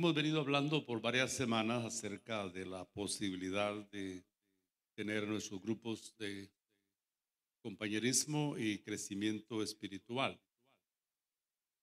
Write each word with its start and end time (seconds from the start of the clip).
Hemos 0.00 0.14
venido 0.14 0.40
hablando 0.40 0.86
por 0.86 1.02
varias 1.02 1.30
semanas 1.30 1.84
acerca 1.84 2.48
de 2.48 2.64
la 2.64 2.86
posibilidad 2.86 3.74
de 3.90 4.24
tener 4.94 5.28
nuestros 5.28 5.60
grupos 5.60 6.16
de 6.16 6.50
compañerismo 7.60 8.56
y 8.56 8.78
crecimiento 8.78 9.62
espiritual. 9.62 10.40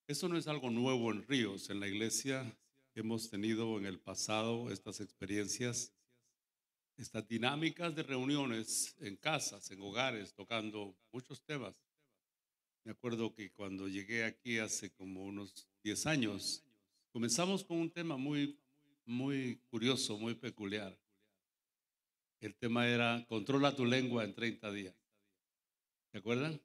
Esto 0.08 0.28
no 0.28 0.36
es 0.36 0.48
algo 0.48 0.68
nuevo 0.68 1.12
en 1.12 1.22
Ríos. 1.28 1.70
En 1.70 1.78
la 1.78 1.86
iglesia 1.86 2.58
hemos 2.96 3.30
tenido 3.30 3.78
en 3.78 3.86
el 3.86 4.00
pasado 4.00 4.72
estas 4.72 5.00
experiencias, 5.00 5.92
estas 6.96 7.28
dinámicas 7.28 7.94
de 7.94 8.02
reuniones 8.02 8.96
en 8.98 9.14
casas, 9.14 9.70
en 9.70 9.80
hogares, 9.80 10.34
tocando 10.34 10.96
muchos 11.12 11.40
temas. 11.44 11.76
Me 12.82 12.90
acuerdo 12.90 13.32
que 13.32 13.52
cuando 13.52 13.86
llegué 13.86 14.24
aquí 14.24 14.58
hace 14.58 14.90
como 14.90 15.24
unos 15.24 15.68
10 15.84 16.06
años, 16.06 16.64
comenzamos 17.12 17.64
con 17.64 17.78
un 17.78 17.90
tema 17.90 18.16
muy, 18.16 18.58
muy 19.04 19.60
curioso, 19.70 20.18
muy 20.18 20.34
peculiar. 20.34 20.98
El 22.40 22.54
tema 22.54 22.86
era 22.86 23.24
controla 23.28 23.74
tu 23.74 23.84
lengua 23.84 24.24
en 24.24 24.34
30 24.34 24.70
días. 24.72 24.94
¿Se 26.12 26.18
acuerdan? 26.18 26.60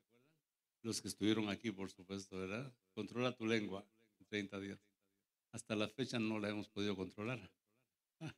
Los 0.82 1.02
que 1.02 1.08
estuvieron 1.08 1.50
aquí, 1.50 1.72
por 1.72 1.90
supuesto, 1.90 2.38
¿verdad? 2.38 2.72
Controla 2.94 3.36
tu 3.36 3.46
lengua 3.46 3.86
en 4.20 4.26
30 4.26 4.60
días. 4.60 4.80
Hasta 5.52 5.76
la 5.76 5.88
fecha 5.88 6.20
no 6.20 6.40
la 6.40 6.50
hemos 6.50 6.68
podido 6.70 6.96
controlar. 6.96 7.52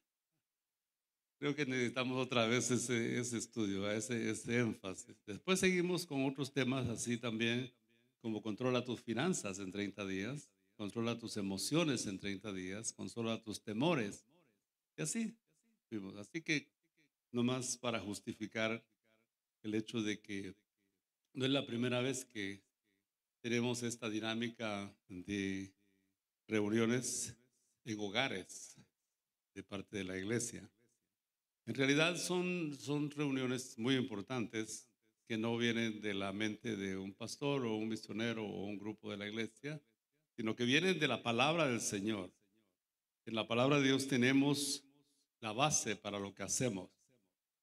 Creo 1.40 1.56
que 1.56 1.66
necesitamos 1.66 2.18
otra 2.24 2.46
vez 2.46 2.72
ese, 2.72 3.20
ese 3.20 3.38
estudio, 3.38 3.90
ese, 3.92 4.30
ese 4.30 4.60
énfasis. 4.60 5.16
Después 5.26 5.60
seguimos 5.60 6.06
con 6.06 6.26
otros 6.26 6.54
temas 6.54 6.88
así 6.88 7.18
también, 7.18 7.74
como 8.22 8.42
controla 8.42 8.84
tus 8.86 9.02
finanzas 9.02 9.60
en 9.60 9.72
30 9.72 10.06
días, 10.06 10.50
controla 10.76 11.18
tus 11.18 11.38
emociones 11.38 12.06
en 12.06 12.20
30 12.20 12.54
días, 12.54 12.94
controla 12.94 13.42
tus 13.42 13.62
temores. 13.62 14.26
Y 14.98 15.02
así 15.02 15.36
fuimos. 15.90 16.16
Así 16.18 16.42
que 16.42 16.70
nomás 17.32 17.78
para 17.78 18.00
justificar 18.00 18.84
el 19.64 19.76
hecho 19.76 20.02
de 20.02 20.22
que 20.22 20.56
no 21.34 21.46
es 21.46 21.52
la 21.52 21.66
primera 21.66 22.02
vez 22.02 22.26
que 22.26 22.62
tenemos 23.42 23.84
esta 23.84 24.10
dinámica 24.10 24.96
de 25.08 25.74
reuniones 26.48 27.36
en 27.84 28.00
hogares 28.00 28.76
de 29.54 29.64
parte 29.64 29.98
de 29.98 30.04
la 30.04 30.18
iglesia. 30.18 30.70
En 31.66 31.76
realidad 31.76 32.18
son, 32.18 32.76
son 32.80 33.10
reuniones 33.12 33.78
muy 33.78 33.96
importantes 33.96 34.88
que 35.28 35.38
no 35.38 35.58
vienen 35.58 36.02
de 36.02 36.14
la 36.14 36.32
mente 36.32 36.76
de 36.76 36.98
un 36.98 37.14
pastor 37.14 37.66
o 37.66 37.76
un 37.76 37.90
misionero 37.90 38.46
o 38.46 38.66
un 38.66 38.78
grupo 38.78 39.10
de 39.10 39.18
la 39.18 39.28
iglesia, 39.28 39.82
sino 40.36 40.56
que 40.56 40.66
vienen 40.66 41.00
de 41.00 41.08
la 41.08 41.24
palabra 41.24 41.68
del 41.68 41.82
Señor. 41.82 42.32
En 43.26 43.36
la 43.36 43.48
palabra 43.48 43.80
de 43.80 43.88
Dios 43.88 44.08
tenemos 44.08 44.84
la 45.40 45.54
base 45.54 45.96
para 45.96 46.20
lo 46.20 46.34
que 46.34 46.44
hacemos. 46.44 46.90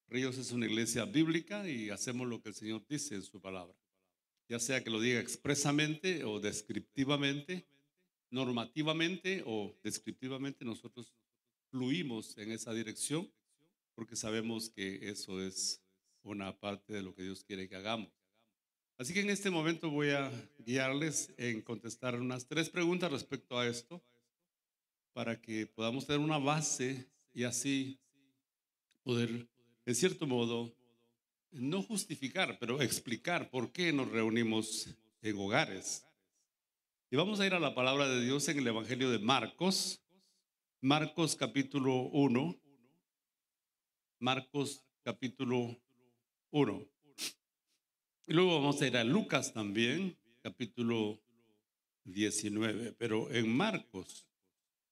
Ríos 0.07 0.37
es 0.37 0.51
una 0.51 0.65
iglesia 0.65 1.05
bíblica 1.05 1.67
y 1.69 1.89
hacemos 1.89 2.27
lo 2.27 2.41
que 2.41 2.49
el 2.49 2.55
Señor 2.55 2.85
dice 2.87 3.15
en 3.15 3.23
su 3.23 3.39
palabra. 3.39 3.75
Ya 4.49 4.59
sea 4.59 4.83
que 4.83 4.89
lo 4.89 4.99
diga 4.99 5.19
expresamente 5.19 6.23
o 6.23 6.39
descriptivamente, 6.39 7.65
normativamente 8.29 9.43
o 9.45 9.75
descriptivamente, 9.83 10.65
nosotros 10.65 11.13
fluimos 11.69 12.37
en 12.37 12.51
esa 12.51 12.73
dirección 12.73 13.31
porque 13.95 14.15
sabemos 14.15 14.69
que 14.69 15.09
eso 15.09 15.41
es 15.41 15.81
una 16.23 16.59
parte 16.59 16.93
de 16.93 17.03
lo 17.03 17.13
que 17.13 17.23
Dios 17.23 17.43
quiere 17.43 17.69
que 17.69 17.75
hagamos. 17.75 18.11
Así 19.03 19.13
que 19.13 19.19
en 19.19 19.31
este 19.31 19.49
momento 19.49 19.89
voy 19.89 20.11
a 20.11 20.31
guiarles 20.59 21.33
en 21.35 21.61
contestar 21.61 22.17
unas 22.17 22.47
tres 22.47 22.69
preguntas 22.69 23.11
respecto 23.11 23.59
a 23.59 23.67
esto 23.67 24.01
para 25.11 25.41
que 25.41 25.67
podamos 25.67 26.07
tener 26.07 26.21
una 26.21 26.37
base 26.37 27.11
y 27.33 27.43
así 27.43 27.99
poder 29.03 29.49
en 29.85 29.93
cierto 29.93 30.25
modo, 30.25 30.73
no 31.51 31.83
justificar, 31.83 32.57
pero 32.61 32.81
explicar 32.81 33.49
por 33.49 33.73
qué 33.73 33.91
nos 33.91 34.09
reunimos 34.09 34.87
en 35.21 35.37
hogares. 35.37 36.05
Y 37.11 37.17
vamos 37.17 37.41
a 37.41 37.45
ir 37.45 37.53
a 37.53 37.59
la 37.59 37.75
palabra 37.75 38.07
de 38.07 38.23
Dios 38.23 38.47
en 38.47 38.59
el 38.59 38.67
Evangelio 38.67 39.11
de 39.11 39.19
Marcos, 39.19 40.01
Marcos 40.79 41.35
capítulo 41.35 42.03
1, 42.03 42.57
Marcos 44.19 44.81
capítulo 45.03 45.77
1. 46.51 46.92
Y 48.25 48.33
luego 48.33 48.55
vamos 48.55 48.81
a 48.81 48.87
ir 48.87 48.95
a 48.95 49.03
Lucas 49.03 49.51
también, 49.51 50.17
capítulo 50.41 51.21
19, 52.05 52.93
pero 52.93 53.29
en 53.29 53.53
Marcos 53.53 54.25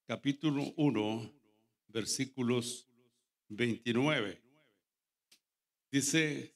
capítulo 0.06 0.74
1, 0.75 1.34
versículos 1.88 2.90
29. 3.47 4.41
Dice 5.90 6.53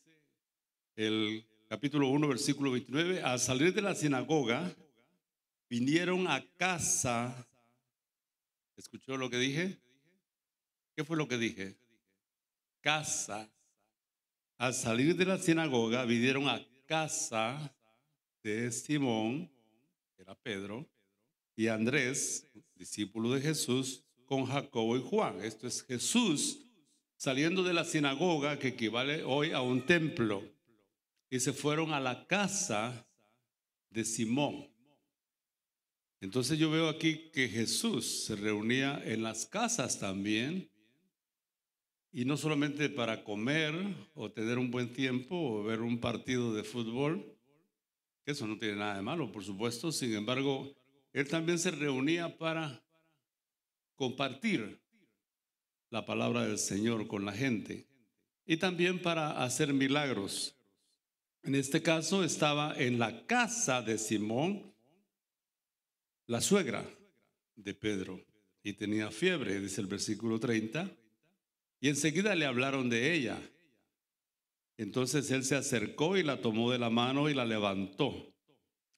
el 0.98 1.48
capítulo 1.70 2.10
1, 2.10 2.28
versículo 2.28 2.72
29, 2.72 3.22
al 3.22 3.40
salir 3.40 3.74
de 3.74 3.82
la 3.82 3.96
sinagoga, 3.96 4.76
vinieron 5.70 6.28
a 6.28 6.46
casa. 6.58 7.48
¿Escuchó 8.76 9.16
lo 9.16 9.30
que 9.30 9.38
dije? 9.38 9.80
¿Qué 10.94 11.06
fue 11.06 11.16
lo 11.16 11.30
que 11.30 11.38
dije? 11.38 11.78
Casa. 12.82 13.50
Al 14.58 14.74
salir 14.74 15.18
de 15.18 15.26
la 15.26 15.38
sinagoga, 15.38 16.06
vinieron 16.06 16.48
a 16.48 16.66
casa 16.86 17.76
de 18.42 18.72
Simón, 18.72 19.52
que 20.16 20.22
era 20.22 20.34
Pedro, 20.34 20.88
y 21.58 21.68
Andrés, 21.68 22.48
discípulo 22.76 23.32
de 23.32 23.42
Jesús, 23.42 24.04
con 24.26 24.46
Jacobo 24.46 24.96
y 24.98 25.02
Juan. 25.02 25.42
Esto 25.42 25.68
es 25.68 25.84
Jesús 25.84 26.62
saliendo 27.18 27.64
de 27.64 27.74
la 27.74 27.84
sinagoga, 27.84 28.58
que 28.58 28.70
equivale 28.70 29.24
hoy 29.24 29.52
a 29.52 29.62
un 29.62 29.86
templo, 29.86 30.44
y 31.30 31.40
se 31.40 31.52
fueron 31.52 31.94
a 31.94 32.00
la 32.00 32.26
casa 32.28 33.06
de 33.90 34.06
Simón. 34.06 34.70
Entonces 36.22 36.58
yo 36.58 36.72
veo 36.72 36.88
aquí 36.88 37.30
que 37.34 37.50
Jesús 37.50 38.26
se 38.26 38.36
reunía 38.36 39.02
en 39.04 39.22
las 39.22 39.46
casas 39.46 40.00
también, 40.00 40.70
y 42.16 42.24
no 42.24 42.38
solamente 42.38 42.90
para 42.90 43.26
comer 43.26 43.76
o 44.14 44.32
tener 44.32 44.58
un 44.58 44.72
buen 44.72 44.94
tiempo 44.94 45.36
o 45.36 45.64
ver 45.66 45.82
un 45.82 46.00
partido 46.00 46.54
de 46.54 46.64
fútbol, 46.64 47.38
eso 48.26 48.48
no 48.48 48.58
tiene 48.58 48.78
nada 48.78 48.96
de 48.96 49.02
malo, 49.02 49.34
por 49.34 49.44
supuesto, 49.44 49.92
sin 49.92 50.14
embargo, 50.14 50.74
él 51.12 51.28
también 51.28 51.60
se 51.60 51.72
reunía 51.72 52.38
para 52.38 52.82
compartir 53.96 54.82
la 55.90 56.06
palabra 56.06 56.46
del 56.46 56.58
Señor 56.58 57.06
con 57.08 57.26
la 57.26 57.34
gente 57.34 57.86
y 58.46 58.56
también 58.56 59.02
para 59.02 59.44
hacer 59.44 59.74
milagros. 59.74 60.56
En 61.44 61.54
este 61.54 61.82
caso 61.82 62.24
estaba 62.24 62.74
en 62.78 62.98
la 62.98 63.26
casa 63.26 63.82
de 63.82 63.98
Simón, 63.98 64.74
la 66.28 66.40
suegra 66.40 66.90
de 67.58 67.74
Pedro, 67.74 68.26
y 68.64 68.72
tenía 68.72 69.12
fiebre, 69.12 69.60
dice 69.60 69.82
el 69.82 69.88
versículo 69.88 70.40
30, 70.40 70.90
y 71.86 71.90
enseguida 71.90 72.34
le 72.34 72.48
hablaron 72.48 72.90
de 72.90 73.14
ella. 73.14 73.40
Entonces 74.76 75.30
él 75.30 75.44
se 75.44 75.56
acercó 75.56 76.18
y 76.18 76.24
la 76.24 76.42
tomó 76.42 76.72
de 76.72 76.80
la 76.80 76.90
mano 76.90 77.30
y 77.30 77.36
la 77.36 77.46
levantó. 77.46 78.34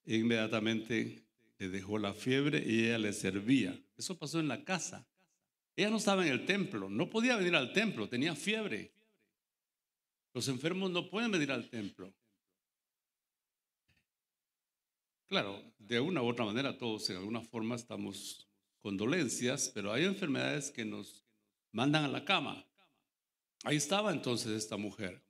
E 0.06 0.16
inmediatamente 0.16 1.26
le 1.58 1.68
dejó 1.68 2.00
la 2.00 2.14
fiebre 2.14 2.64
y 2.66 2.86
ella 2.86 2.98
le 2.98 3.12
servía. 3.12 3.78
Eso 3.98 4.18
pasó 4.18 4.40
en 4.40 4.48
la 4.48 4.64
casa. 4.64 5.06
Ella 5.76 5.90
no 5.90 5.98
estaba 5.98 6.26
en 6.26 6.32
el 6.32 6.46
templo, 6.46 6.90
no 6.90 7.10
podía 7.10 7.36
venir 7.36 7.58
al 7.58 7.74
templo, 7.74 8.08
tenía 8.08 8.38
fiebre. 8.38 8.94
Los 10.34 10.48
enfermos 10.48 10.90
no 10.90 11.10
pueden 11.10 11.30
venir 11.30 11.52
al 11.52 11.70
templo. 11.70 12.14
Claro, 15.26 15.62
de 15.78 16.00
una 16.00 16.22
u 16.22 16.28
otra 16.28 16.46
manera 16.46 16.78
todos 16.78 17.10
en 17.10 17.18
alguna 17.18 17.42
forma 17.42 17.76
estamos 17.76 18.48
con 18.80 18.96
dolencias, 18.96 19.72
pero 19.76 19.92
hay 19.92 20.06
enfermedades 20.06 20.72
que 20.72 20.86
nos 20.86 21.26
mandan 21.74 22.06
a 22.06 22.08
la 22.08 22.24
cama. 22.24 22.67
Ahí 23.64 23.78
estaba 23.78 24.12
entonces 24.12 24.52
esta 24.52 24.78
mujer. 24.78 25.24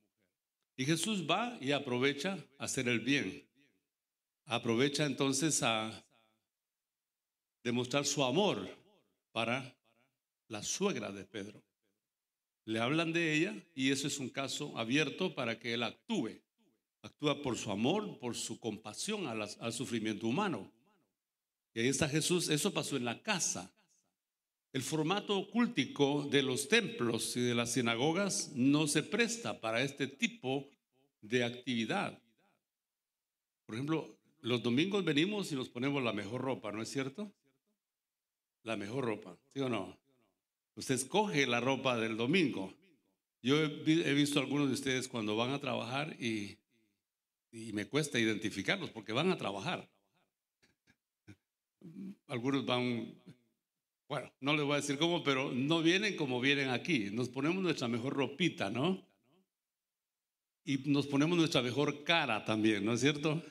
Y 0.76 0.86
Jesús 0.86 1.26
va 1.30 1.58
y 1.60 1.72
aprovecha 1.72 2.38
a 2.58 2.66
hacer 2.66 2.88
el 2.88 3.00
bien. 3.00 3.48
Aprovecha 4.46 5.06
entonces 5.06 5.64
a 5.64 6.06
demostrar 7.64 8.06
su 8.06 8.24
amor 8.24 8.70
para 9.32 9.76
la 10.48 10.64
suegra 10.64 11.12
de 11.12 11.26
Pedro. 11.26 11.64
Le 12.66 12.80
hablan 12.80 13.14
de 13.14 13.34
ella 13.34 13.56
y 13.74 13.92
eso 13.92 14.08
es 14.08 14.20
un 14.20 14.30
caso 14.30 14.78
abierto 14.78 15.34
para 15.34 15.58
que 15.58 15.74
él 15.74 15.84
actúe. 15.84 16.42
Actúa 17.02 17.42
por 17.42 17.58
su 17.58 17.72
amor, 17.72 18.20
por 18.20 18.36
su 18.36 18.60
compasión 18.60 19.28
al, 19.28 19.74
sufrimiento 19.74 20.28
humano. 20.28 20.72
Y 21.74 21.80
ahí 21.80 21.88
está 21.88 22.10
Jesús. 22.10 22.50
Eso 22.50 22.74
pasó 22.74 22.98
en 22.98 23.06
la 23.06 23.22
casa. 23.22 23.74
El 24.74 24.84
formato 24.84 25.50
cultico 25.50 26.28
de 26.30 26.44
los 26.44 26.68
templos 26.68 27.36
y 27.36 27.42
de 27.42 27.56
las 27.56 27.74
sinagogas 27.74 28.52
no 28.56 28.88
se 28.88 29.04
presta 29.04 29.60
para 29.60 29.82
este 29.82 30.08
tipo 30.08 30.70
de 31.22 31.44
actividad. 31.44 32.22
Por 33.66 33.76
ejemplo, 33.76 34.18
los 34.42 34.62
domingos 34.62 35.04
venimos 35.04 35.52
y 35.52 35.56
nos 35.56 35.70
ponemos 35.70 36.04
la 36.04 36.14
mejor 36.14 36.42
ropa, 36.42 36.72
¿no 36.72 36.82
es 36.82 36.90
cierto? 36.90 37.34
la 38.68 38.76
mejor 38.76 39.06
ropa, 39.06 39.38
¿sí 39.54 39.62
o 39.62 39.70
no? 39.70 39.98
Usted 40.76 40.96
escoge 40.96 41.48
la 41.48 41.62
ropa 41.62 41.98
del 41.98 42.18
domingo. 42.18 42.74
Yo 43.42 43.64
he, 43.64 44.14
visto 44.14 44.40
a 44.40 44.44
algunos 44.44 44.68
de 44.68 44.74
ustedes 44.74 45.08
cuando 45.08 45.38
van 45.38 45.52
a 45.52 45.60
trabajar 45.60 46.18
y, 46.22 46.58
y 47.50 47.72
me 47.72 47.88
cuesta 47.88 48.20
identificarlos 48.20 48.90
porque 48.90 49.14
van 49.14 49.32
a 49.32 49.38
trabajar. 49.38 49.90
Algunos 52.28 52.66
van, 52.66 53.16
bueno, 54.08 54.32
no 54.40 54.54
les 54.54 54.64
voy 54.64 54.74
a 54.74 54.78
decir 54.78 54.98
cómo, 54.98 55.24
pero 55.24 55.52
no 55.52 55.82
vienen 55.82 56.16
como 56.16 56.40
vienen 56.40 56.70
aquí. 56.70 57.10
Nos 57.12 57.28
ponemos 57.28 57.62
nuestra 57.62 57.88
mejor 57.88 58.14
ropita, 58.14 58.70
¿no? 58.70 59.06
Y 60.64 60.78
nos 60.90 61.08
ponemos 61.08 61.38
nuestra 61.38 61.62
mejor 61.62 62.04
cara 62.04 62.46
también, 62.46 62.86
¿no 62.86 62.94
es 62.94 63.02
cierto? 63.02 63.44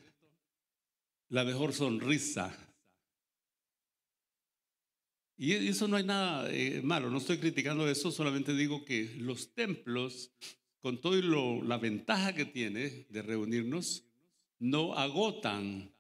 La 1.29 1.45
mejor 1.45 1.73
sonrisa. 1.73 2.57
Y 5.39 5.53
eso 5.53 5.87
no 5.87 5.97
hay 5.97 6.05
nada 6.05 6.51
eh, 6.51 6.81
malo, 6.83 7.11
no 7.11 7.19
estoy 7.19 7.37
criticando 7.37 7.87
eso, 7.87 8.11
solamente 8.11 8.55
digo 8.55 8.87
que 8.87 9.17
los 9.19 9.53
templos, 9.53 10.31
con 10.81 10.99
todo 11.03 11.15
lo, 11.17 11.63
la 11.63 11.77
ventaja 11.77 12.35
que 12.35 12.47
tiene 12.47 13.07
de 13.11 13.21
reunirnos, 13.21 14.05
no 14.59 14.95
agotan, 14.95 15.93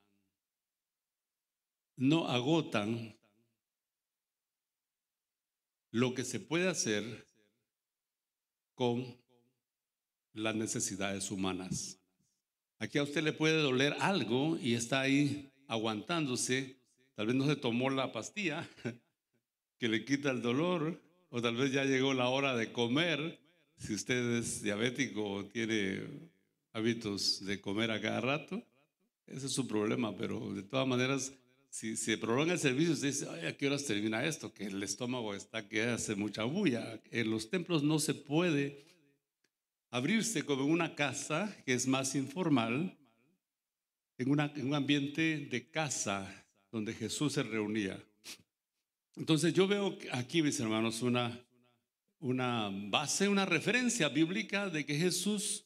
no 1.96 2.28
agotan 2.28 3.14
lo 5.96 6.12
que 6.12 6.24
se 6.24 6.40
puede 6.40 6.68
hacer 6.68 7.26
con 8.74 9.16
las 10.34 10.54
necesidades 10.54 11.30
humanas. 11.30 11.98
Aquí 12.78 12.98
a 12.98 13.02
usted 13.02 13.22
le 13.22 13.32
puede 13.32 13.62
doler 13.62 13.96
algo 14.00 14.58
y 14.58 14.74
está 14.74 15.00
ahí 15.00 15.50
aguantándose, 15.68 16.76
tal 17.14 17.28
vez 17.28 17.36
no 17.36 17.46
se 17.46 17.56
tomó 17.56 17.88
la 17.88 18.12
pastilla, 18.12 18.68
que 19.78 19.88
le 19.88 20.04
quita 20.04 20.30
el 20.30 20.42
dolor, 20.42 21.00
o 21.30 21.40
tal 21.40 21.56
vez 21.56 21.72
ya 21.72 21.84
llegó 21.84 22.12
la 22.12 22.28
hora 22.28 22.54
de 22.54 22.72
comer, 22.72 23.40
si 23.78 23.94
usted 23.94 24.36
es 24.36 24.62
diabético 24.62 25.24
o 25.26 25.44
tiene 25.46 26.02
hábitos 26.74 27.42
de 27.46 27.58
comer 27.62 27.90
a 27.90 28.02
cada 28.02 28.20
rato, 28.20 28.62
ese 29.26 29.46
es 29.46 29.52
su 29.52 29.66
problema, 29.66 30.14
pero 30.14 30.52
de 30.52 30.62
todas 30.62 30.86
maneras, 30.86 31.32
si 31.70 31.96
se 31.96 32.16
prolonga 32.18 32.54
el 32.54 32.58
servicio, 32.58 32.94
usted 32.94 33.08
dice, 33.08 33.26
Ay, 33.30 33.46
¿a 33.46 33.56
qué 33.56 33.66
horas 33.66 33.84
termina 33.84 34.24
esto? 34.24 34.52
Que 34.52 34.66
el 34.66 34.82
estómago 34.82 35.34
está 35.34 35.68
que 35.68 35.82
hace 35.82 36.14
mucha 36.14 36.44
bulla. 36.44 37.00
En 37.10 37.30
los 37.30 37.50
templos 37.50 37.82
no 37.82 37.98
se 37.98 38.14
puede 38.14 38.84
abrirse 39.90 40.44
como 40.44 40.64
en 40.64 40.70
una 40.70 40.94
casa 40.94 41.56
que 41.64 41.74
es 41.74 41.86
más 41.86 42.14
informal, 42.14 42.96
en, 44.18 44.30
un 44.30 44.74
ambiente 44.74 45.48
de 45.50 45.70
casa 45.70 46.46
donde 46.70 46.94
Jesús 46.94 47.34
se 47.34 47.42
reunía. 47.42 48.02
Entonces 49.14 49.54
yo 49.54 49.66
veo 49.66 49.96
aquí, 50.12 50.42
mis 50.42 50.58
hermanos, 50.60 51.02
una, 51.02 51.42
una 52.18 52.70
base, 52.70 53.28
una 53.28 53.46
referencia 53.46 54.08
bíblica 54.08 54.68
de 54.68 54.84
que 54.84 54.96
Jesús 54.96 55.64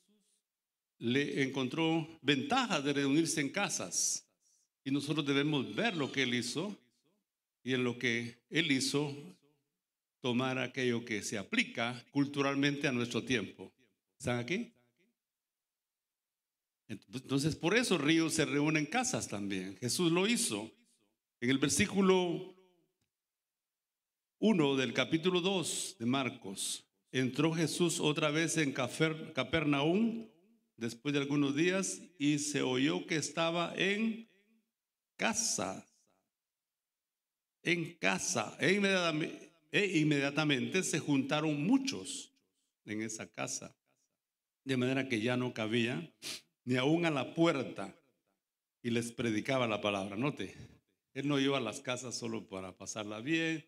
le 0.99 1.43
encontró 1.43 2.07
ventaja 2.23 2.81
de 2.81 2.93
reunirse 2.93 3.41
en 3.41 3.51
casas. 3.51 4.30
Y 4.85 4.91
nosotros 4.91 5.27
debemos 5.27 5.75
ver 5.75 5.97
lo 5.97 6.11
que 6.11 6.23
él 6.23 6.35
hizo 6.35 6.77
y 7.63 7.75
en 7.75 7.85
lo 7.85 7.99
que 7.99 8.39
él 8.49 8.71
hizo 8.73 9.15
tomar 10.21 10.59
aquello 10.59 11.05
que 11.05 11.23
se 11.23 11.39
aplica 11.39 12.05
culturalmente 12.11 12.89
a 12.89 12.93
nuestro 12.93 13.23
tiempo. 13.23 13.73
¿Están 14.19 14.39
aquí? 14.39 14.73
Entonces, 16.89 17.55
por 17.55 17.77
eso 17.77 17.99
Río 17.99 18.31
se 18.31 18.45
reúne 18.45 18.81
en 18.81 18.87
casas 18.87 19.29
también. 19.29 19.77
Jesús 19.77 20.11
lo 20.11 20.27
hizo. 20.27 20.71
En 21.41 21.51
el 21.51 21.59
versículo 21.59 22.55
1 24.41 24.77
del 24.77 24.93
capítulo 24.95 25.41
2 25.41 25.97
de 25.99 26.07
Marcos. 26.07 26.85
Entró 27.13 27.53
Jesús 27.53 28.01
otra 28.01 28.31
vez 28.31 28.57
en 28.57 28.73
Capernaum 28.73 30.27
después 30.77 31.13
de 31.13 31.21
algunos 31.21 31.55
días 31.55 32.01
y 32.19 32.39
se 32.39 32.63
oyó 32.63 33.07
que 33.07 33.17
estaba 33.17 33.75
en 33.77 34.30
casa. 35.21 35.87
En 37.63 37.93
casa. 37.99 38.57
E 38.59 38.73
inmediatamente, 38.73 39.53
e 39.71 39.99
inmediatamente 39.99 40.83
se 40.83 40.99
juntaron 40.99 41.63
muchos 41.63 42.33
en 42.87 43.03
esa 43.03 43.31
casa. 43.31 43.77
De 44.65 44.79
manera 44.79 45.09
que 45.09 45.21
ya 45.21 45.37
no 45.37 45.53
cabía 45.53 46.11
ni 46.65 46.77
aún 46.77 47.05
a 47.05 47.11
la 47.11 47.35
puerta 47.35 47.95
y 48.83 48.91
les 48.91 49.13
predicaba 49.13 49.69
la 49.69 49.83
palabra. 49.83 50.17
Note, 50.17 50.57
él 51.13 51.29
no 51.29 51.39
iba 51.39 51.59
a 51.59 51.61
las 51.61 51.81
casas 51.81 52.17
solo 52.17 52.49
para 52.49 52.79
pasarla 52.79 53.21
bien, 53.21 53.67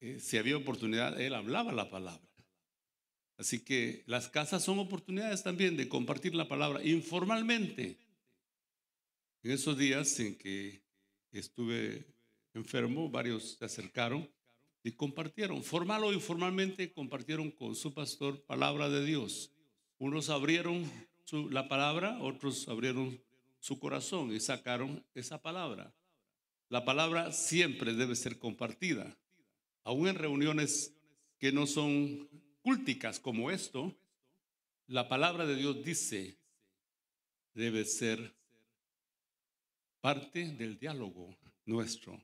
eh, 0.00 0.18
si 0.18 0.38
había 0.38 0.56
oportunidad, 0.56 1.20
él 1.20 1.34
hablaba 1.34 1.72
la 1.72 1.88
palabra. 1.88 2.28
Así 3.36 3.64
que 3.64 4.02
las 4.06 4.28
casas 4.28 4.64
son 4.64 4.78
oportunidades 4.80 5.42
también 5.42 5.76
de 5.76 5.88
compartir 5.88 6.34
la 6.34 6.48
palabra 6.48 6.82
informalmente. 6.84 8.03
En 9.44 9.50
esos 9.50 9.76
días 9.76 10.18
en 10.20 10.38
que 10.38 10.82
estuve 11.30 12.06
enfermo, 12.54 13.10
varios 13.10 13.56
se 13.58 13.64
acercaron 13.66 14.26
y 14.82 14.92
compartieron, 14.92 15.62
formal 15.62 16.02
o 16.04 16.14
informalmente, 16.14 16.90
compartieron 16.94 17.50
con 17.50 17.76
su 17.76 17.92
pastor 17.92 18.42
palabra 18.46 18.88
de 18.88 19.04
Dios. 19.04 19.52
Unos 19.98 20.30
abrieron 20.30 20.90
la 21.50 21.68
palabra, 21.68 22.18
otros 22.22 22.66
abrieron 22.68 23.20
su 23.58 23.78
corazón 23.78 24.34
y 24.34 24.40
sacaron 24.40 25.04
esa 25.14 25.42
palabra. 25.42 25.94
La 26.70 26.86
palabra 26.86 27.30
siempre 27.30 27.92
debe 27.92 28.16
ser 28.16 28.38
compartida 28.38 29.14
aún 29.82 30.08
en 30.08 30.14
reuniones 30.14 30.96
que 31.38 31.52
no 31.52 31.66
son 31.66 32.30
cúlticas 32.62 33.20
como 33.20 33.50
esto, 33.50 33.94
la 34.86 35.06
palabra 35.06 35.44
de 35.44 35.56
Dios 35.56 35.84
dice, 35.84 36.38
debe 37.52 37.84
ser 37.84 38.34
parte 40.04 40.52
del 40.52 40.78
diálogo 40.78 41.34
nuestro 41.64 42.22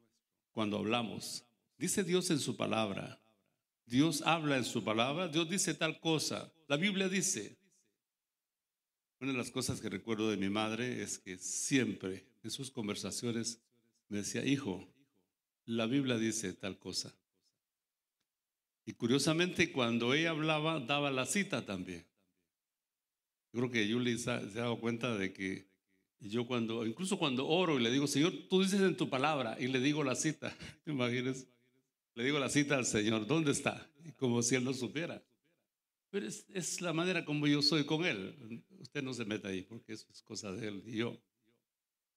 cuando 0.53 0.77
hablamos. 0.77 1.47
Dice 1.79 2.05
Dios 2.05 2.29
en 2.31 2.39
su 2.39 2.55
palabra, 2.55 3.19
Dios 3.87 4.21
habla 4.27 4.59
en 4.59 4.67
su 4.67 4.85
palabra, 4.85 5.29
Dios 5.29 5.49
dice 5.49 5.73
tal 5.73 5.99
cosa, 5.99 6.53
la 6.69 6.77
Biblia 6.77 7.09
dice. 7.09 7.57
Una 9.19 9.33
de 9.33 9.39
las 9.39 9.51
cosas 9.51 9.81
que 9.81 9.89
recuerdo 9.89 10.31
de 10.31 10.37
mi 10.37 10.51
madre 10.51 11.03
es 11.03 11.19
que 11.19 11.39
siempre 11.39 12.27
en 12.43 12.51
sus 12.51 12.71
conversaciones 12.71 13.63
me 14.11 14.19
decía, 14.19 14.45
hijo, 14.45 14.87
la 15.65 15.87
Biblia 15.87 16.19
dice 16.19 16.53
tal 16.53 16.79
cosa. 16.79 17.17
Y 18.85 18.93
curiosamente, 18.93 19.73
cuando 19.73 20.13
ella 20.13 20.31
hablaba, 20.31 20.81
daba 20.81 21.11
la 21.11 21.25
cita 21.25 21.65
también. 21.65 22.07
Yo 23.55 23.61
creo 23.61 23.71
que 23.71 23.89
Yuli 23.89 24.19
se 24.19 24.33
ha 24.33 24.41
dado 24.41 24.79
cuenta 24.81 25.17
de 25.17 25.33
que 25.33 25.70
yo 26.21 26.47
cuando, 26.47 26.85
incluso 26.85 27.19
cuando 27.19 27.47
oro 27.49 27.79
y 27.79 27.83
le 27.83 27.91
digo, 27.91 28.07
Señor, 28.07 28.33
tú 28.49 28.63
dices 28.63 28.81
en 28.81 28.97
tu 28.97 29.09
palabra 29.09 29.57
y 29.59 29.69
le 29.69 29.81
digo 29.81 30.05
la 30.05 30.15
cita, 30.15 30.55
imagínense, 30.87 31.47
le 32.15 32.25
digo 32.25 32.39
la 32.39 32.49
cita 32.49 32.77
al 32.77 32.87
Señor, 32.87 33.27
¿dónde 33.27 33.53
está? 33.53 33.89
Como 34.17 34.43
si 34.43 34.55
Él 34.55 34.65
lo 34.65 34.75
supiera. 34.75 35.23
Pero 36.11 36.27
es, 36.27 36.45
es, 36.53 36.81
la 36.81 36.93
manera 36.93 37.25
como 37.25 37.47
yo 37.47 37.63
soy 37.63 37.85
con 37.85 38.05
Él. 38.05 38.65
Usted 38.81 39.03
no 39.03 39.15
se 39.15 39.25
meta 39.25 39.49
ahí 39.49 39.63
porque 39.63 39.93
eso 39.93 40.07
es 40.13 40.23
cosa 40.23 40.53
de 40.53 40.69
Él 40.69 40.83
y 40.87 40.97
yo. 40.97 41.17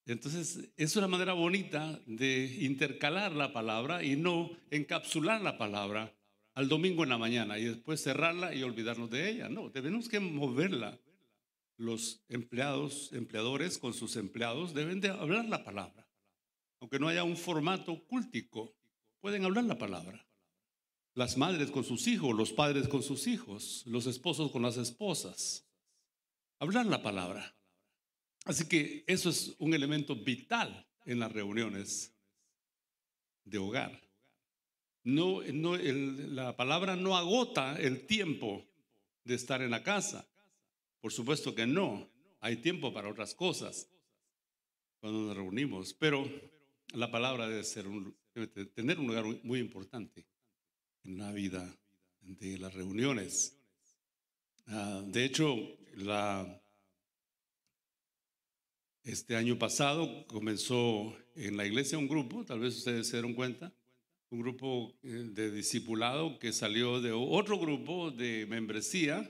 Entonces, 0.06 0.70
es 0.76 0.96
una 0.98 1.08
manera 1.08 1.34
bonita 1.34 2.00
de 2.06 2.58
intercalar 2.62 3.32
la 3.32 3.54
palabra 3.54 4.04
y 4.04 4.18
no 4.18 4.52
encapsular 4.70 5.42
la 5.42 5.58
palabra 5.58 6.14
al 6.56 6.68
domingo 6.68 7.04
en 7.04 7.10
la 7.10 7.18
mañana 7.18 7.58
y 7.58 7.66
después 7.66 8.02
cerrarla 8.02 8.54
y 8.54 8.64
olvidarnos 8.64 9.10
de 9.10 9.30
ella. 9.30 9.50
No, 9.50 9.72
tenemos 9.72 10.10
que 10.10 10.20
moverla. 10.20 11.00
Los 11.78 12.24
empleados, 12.30 13.12
empleadores 13.14 13.78
con 13.78 13.94
sus 13.94 14.16
empleados 14.16 14.74
deben 14.74 15.02
de 15.02 15.10
hablar 15.10 15.46
la 15.46 15.64
palabra. 15.64 16.08
Aunque 16.80 17.00
no 17.00 17.08
haya 17.08 17.24
un 17.24 17.38
formato 17.38 18.06
cúltico, 18.06 18.76
pueden 19.20 19.46
hablar 19.46 19.64
la 19.64 19.78
palabra. 19.78 20.28
Las 21.16 21.38
madres 21.38 21.72
con 21.72 21.84
sus 21.84 22.08
hijos, 22.08 22.36
los 22.36 22.52
padres 22.52 22.88
con 22.88 23.04
sus 23.04 23.28
hijos, 23.28 23.84
los 23.86 24.06
esposos 24.08 24.52
con 24.52 24.62
las 24.62 24.78
esposas. 24.78 25.66
Hablar 26.60 26.86
la 26.86 27.02
palabra. 27.02 27.56
Así 28.46 28.68
que 28.68 29.04
eso 29.08 29.30
es 29.30 29.56
un 29.60 29.74
elemento 29.74 30.16
vital 30.16 30.88
en 31.06 31.20
las 31.20 31.32
reuniones 31.32 32.14
de 33.46 33.58
hogar. 33.58 34.02
No, 35.04 35.42
no, 35.42 35.76
la 35.78 36.56
palabra 36.56 36.96
no 36.96 37.18
agota 37.18 37.78
el 37.80 38.06
tiempo 38.06 38.66
de 39.24 39.36
estar 39.36 39.62
en 39.62 39.72
la 39.72 39.84
casa. 39.84 40.28
Por 41.04 41.12
supuesto 41.12 41.54
que 41.54 41.68
no. 41.68 42.10
Hay 42.40 42.56
tiempo 42.62 42.94
para 42.94 43.10
otras 43.10 43.36
cosas 43.36 43.90
cuando 45.02 45.20
nos 45.20 45.36
reunimos. 45.36 45.94
Pero 45.94 46.26
la 46.94 47.12
palabra 47.12 47.46
debe, 47.46 47.66
ser 47.66 47.90
un, 47.90 48.16
tener 48.74 49.02
un 49.02 49.08
lugar 49.08 49.26
muy 49.44 49.60
importante 49.60 50.26
en 51.04 51.18
la 51.18 51.34
vida 51.34 51.78
de 52.22 52.58
las 52.58 52.74
reuniones. 52.74 53.60
Ah, 54.68 55.04
de 55.06 55.26
hecho, 55.26 55.58
la, 55.98 56.62
este 59.04 59.36
año 59.36 59.60
pasado 59.60 60.26
comenzó 60.28 61.18
en 61.36 61.58
la 61.58 61.66
iglesia 61.66 61.98
un 61.98 62.08
grupo, 62.08 62.46
tal 62.46 62.62
vez 62.62 62.78
ustedes 62.78 63.08
se 63.08 63.18
dieron 63.18 63.34
cuenta, 63.34 63.74
un 64.30 64.40
grupo 64.40 64.96
eh, 65.04 65.08
de 65.34 65.52
discipulado 65.52 66.40
que 66.40 66.54
salió 66.54 67.02
de 67.02 67.12
otro 67.12 67.60
grupo 67.60 68.10
de 68.10 68.46
membresía. 68.46 69.30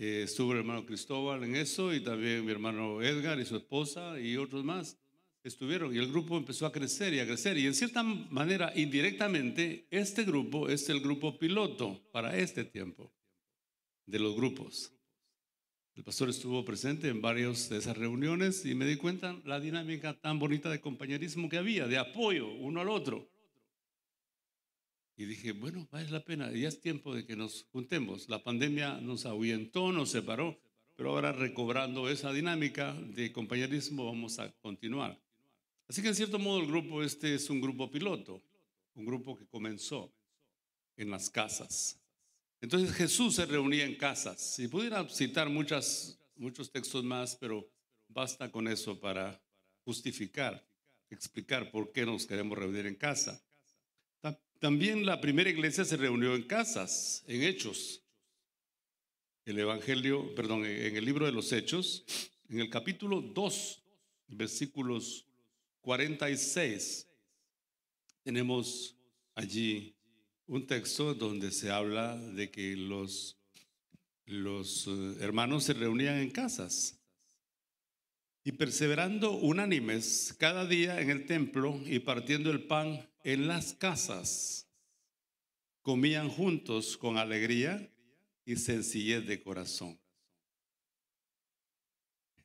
Eh, 0.00 0.22
estuvo 0.22 0.52
el 0.52 0.58
hermano 0.58 0.86
Cristóbal 0.86 1.42
en 1.42 1.56
eso 1.56 1.92
y 1.92 1.98
también 1.98 2.44
mi 2.44 2.52
hermano 2.52 3.02
Edgar 3.02 3.40
y 3.40 3.44
su 3.44 3.56
esposa 3.56 4.20
y 4.20 4.36
otros 4.36 4.62
más 4.62 4.96
estuvieron. 5.42 5.92
Y 5.92 5.98
el 5.98 6.06
grupo 6.06 6.36
empezó 6.36 6.66
a 6.66 6.72
crecer 6.72 7.12
y 7.14 7.18
a 7.18 7.26
crecer. 7.26 7.58
Y 7.58 7.66
en 7.66 7.74
cierta 7.74 8.04
manera, 8.04 8.72
indirectamente, 8.76 9.88
este 9.90 10.22
grupo 10.22 10.68
es 10.68 10.88
el 10.88 11.00
grupo 11.00 11.36
piloto 11.36 12.00
para 12.12 12.36
este 12.38 12.64
tiempo 12.64 13.12
de 14.06 14.20
los 14.20 14.36
grupos. 14.36 14.92
El 15.96 16.04
pastor 16.04 16.28
estuvo 16.28 16.64
presente 16.64 17.08
en 17.08 17.20
varias 17.20 17.68
de 17.68 17.78
esas 17.78 17.96
reuniones 17.96 18.64
y 18.64 18.76
me 18.76 18.86
di 18.86 18.94
cuenta 18.94 19.36
la 19.44 19.58
dinámica 19.58 20.14
tan 20.14 20.38
bonita 20.38 20.70
de 20.70 20.80
compañerismo 20.80 21.48
que 21.48 21.58
había, 21.58 21.88
de 21.88 21.98
apoyo 21.98 22.46
uno 22.46 22.82
al 22.82 22.88
otro. 22.88 23.28
Y 25.18 25.24
dije, 25.24 25.50
bueno, 25.50 25.88
vale 25.90 26.08
la 26.12 26.24
pena, 26.24 26.48
ya 26.52 26.68
es 26.68 26.80
tiempo 26.80 27.12
de 27.12 27.26
que 27.26 27.34
nos 27.34 27.66
juntemos. 27.72 28.28
La 28.28 28.44
pandemia 28.44 29.00
nos 29.00 29.26
ahuyentó, 29.26 29.90
nos 29.90 30.10
separó, 30.10 30.56
pero 30.94 31.10
ahora 31.10 31.32
recobrando 31.32 32.08
esa 32.08 32.32
dinámica 32.32 32.94
de 32.94 33.32
compañerismo 33.32 34.06
vamos 34.06 34.38
a 34.38 34.52
continuar. 34.60 35.20
Así 35.88 36.02
que 36.02 36.08
en 36.08 36.14
cierto 36.14 36.38
modo 36.38 36.60
el 36.60 36.68
grupo 36.68 37.02
este 37.02 37.34
es 37.34 37.50
un 37.50 37.60
grupo 37.60 37.90
piloto, 37.90 38.40
un 38.94 39.06
grupo 39.06 39.36
que 39.36 39.44
comenzó 39.44 40.14
en 40.96 41.10
las 41.10 41.28
casas. 41.28 42.00
Entonces 42.60 42.92
Jesús 42.92 43.34
se 43.34 43.46
reunía 43.46 43.86
en 43.86 43.96
casas. 43.96 44.40
Si 44.40 44.68
pudiera 44.68 45.08
citar 45.08 45.50
muchas, 45.50 46.16
muchos 46.36 46.70
textos 46.70 47.02
más, 47.02 47.34
pero 47.34 47.68
basta 48.06 48.52
con 48.52 48.68
eso 48.68 49.00
para 49.00 49.42
justificar, 49.84 50.64
explicar 51.10 51.72
por 51.72 51.90
qué 51.90 52.06
nos 52.06 52.24
queremos 52.24 52.56
reunir 52.56 52.86
en 52.86 52.94
casa. 52.94 53.42
También 54.58 55.06
la 55.06 55.20
primera 55.20 55.48
iglesia 55.48 55.84
se 55.84 55.96
reunió 55.96 56.34
en 56.34 56.42
casas, 56.42 57.22
en 57.28 57.44
Hechos. 57.44 58.02
El 59.44 59.60
Evangelio, 59.60 60.34
perdón, 60.34 60.64
en 60.64 60.96
el 60.96 61.04
libro 61.04 61.26
de 61.26 61.32
los 61.32 61.52
Hechos, 61.52 62.04
en 62.48 62.58
el 62.58 62.68
capítulo 62.68 63.20
2, 63.20 63.82
versículos 64.28 65.26
46, 65.82 67.06
tenemos 68.24 68.96
allí 69.36 69.94
un 70.46 70.66
texto 70.66 71.14
donde 71.14 71.52
se 71.52 71.70
habla 71.70 72.16
de 72.16 72.50
que 72.50 72.74
los, 72.74 73.38
los 74.26 74.88
eh, 74.88 75.16
hermanos 75.20 75.64
se 75.64 75.74
reunían 75.74 76.18
en 76.18 76.30
casas 76.30 76.98
y 78.42 78.52
perseverando 78.52 79.32
unánimes 79.32 80.34
cada 80.38 80.66
día 80.66 81.00
en 81.00 81.10
el 81.10 81.26
templo 81.26 81.80
y 81.84 82.00
partiendo 82.00 82.50
el 82.50 82.64
pan 82.64 83.08
en 83.28 83.46
las 83.46 83.74
casas, 83.74 84.66
comían 85.82 86.30
juntos 86.30 86.96
con 86.96 87.18
alegría 87.18 87.92
y 88.46 88.56
sencillez 88.56 89.26
de 89.26 89.42
corazón. 89.42 90.00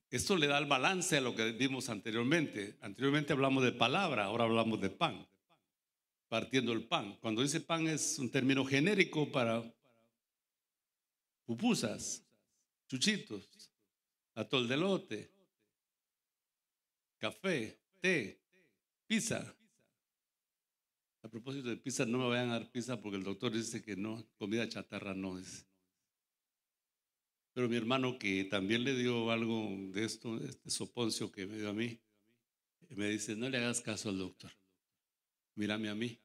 Esto 0.10 0.36
le 0.36 0.48
da 0.48 0.58
el 0.58 0.66
balance 0.66 1.16
a 1.16 1.22
lo 1.22 1.34
que 1.38 1.54
vimos 1.54 1.88
anteriormente. 1.88 2.78
Anteriormente 2.82 3.32
hablamos 3.32 3.63
de 3.63 3.72
palabra, 3.72 4.25
ahora 4.25 4.44
hablamos 4.44 4.82
de 4.82 4.90
pan 4.90 5.25
partiendo 6.28 6.74
el 6.74 6.84
pan. 6.84 7.18
Cuando 7.22 7.42
dice 7.42 7.62
pan 7.62 7.88
es 7.88 8.20
un 8.20 8.30
término 8.30 8.66
genérico 8.66 9.32
para 9.32 9.63
pupusas, 11.46 12.25
chuchitos, 12.90 13.72
atol 14.36 14.68
de 14.68 14.75
lote, 14.75 15.32
café, 17.20 17.80
té, 18.02 18.38
pizza. 19.08 19.56
A 21.24 21.30
propósito 21.30 21.70
de 21.70 21.77
pizza, 21.77 22.06
no 22.06 22.18
me 22.18 22.27
vayan 22.27 22.50
a 22.50 22.60
dar 22.60 22.70
pizza 22.70 23.00
porque 23.00 23.18
el 23.18 23.24
doctor 23.24 23.53
dice 23.53 23.82
que 23.82 23.96
no, 23.96 24.27
comida 24.38 24.68
chatarra 24.68 25.13
no 25.13 25.39
es. 25.39 25.65
Pero 27.53 27.70
mi 27.70 27.77
hermano 27.77 28.20
que 28.20 28.44
también 28.44 28.84
le 28.84 28.94
dio 28.94 29.32
algo 29.32 29.70
de 29.94 30.03
esto, 30.03 30.38
este 30.44 30.70
soponcio 30.70 31.32
que 31.32 31.46
me 31.46 31.58
dio 31.58 31.70
a 31.70 31.74
mí, 31.74 32.00
me 32.89 33.10
dice, 33.10 33.36
no 33.36 33.50
le 33.50 33.58
hagas 33.58 33.82
caso 33.82 34.10
al 34.10 34.18
doctor. 34.18 34.51
Mírame 35.56 35.89
a 35.89 35.96
mí. 35.96 36.20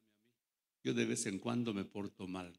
Yo 0.82 0.94
de 0.94 1.04
vez 1.04 1.26
en 1.26 1.38
cuando 1.38 1.72
me 1.72 1.84
porto 1.84 2.26
mal. 2.26 2.58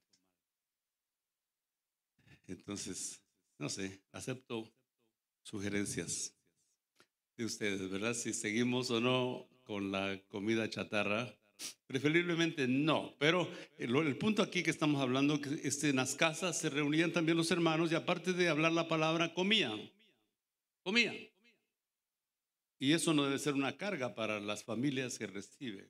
Entonces, 2.47 3.21
no 3.57 3.69
sé, 3.69 4.01
acepto 4.11 4.71
sugerencias 5.43 6.33
de 7.37 7.45
ustedes, 7.45 7.89
¿verdad? 7.89 8.13
Si 8.13 8.33
seguimos 8.33 8.89
o 8.91 8.99
no 8.99 9.47
con 9.63 9.91
la 9.91 10.21
comida 10.29 10.69
chatarra. 10.69 11.38
Preferiblemente 11.87 12.67
no, 12.67 13.15
pero 13.19 13.49
el, 13.77 14.17
punto 14.17 14.41
aquí 14.41 14.63
que 14.63 14.69
estamos 14.69 15.01
hablando 15.01 15.41
que 15.41 15.49
en 15.83 15.95
las 15.95 16.15
casas 16.15 16.57
se 16.57 16.69
reunían 16.69 17.11
también 17.11 17.37
los 17.37 17.51
hermanos 17.51 17.91
y 17.91 17.95
aparte 17.95 18.33
de 18.33 18.47
hablar 18.47 18.71
la 18.71 18.87
palabra, 18.87 19.33
comían. 19.33 19.91
Comían. 20.83 21.17
Y 22.79 22.93
eso 22.93 23.13
no 23.13 23.25
debe 23.25 23.39
ser 23.39 23.55
una 23.55 23.75
carga 23.75 24.15
para 24.15 24.39
las 24.39 24.63
familias 24.63 25.17
que 25.17 25.27
reciben. 25.27 25.89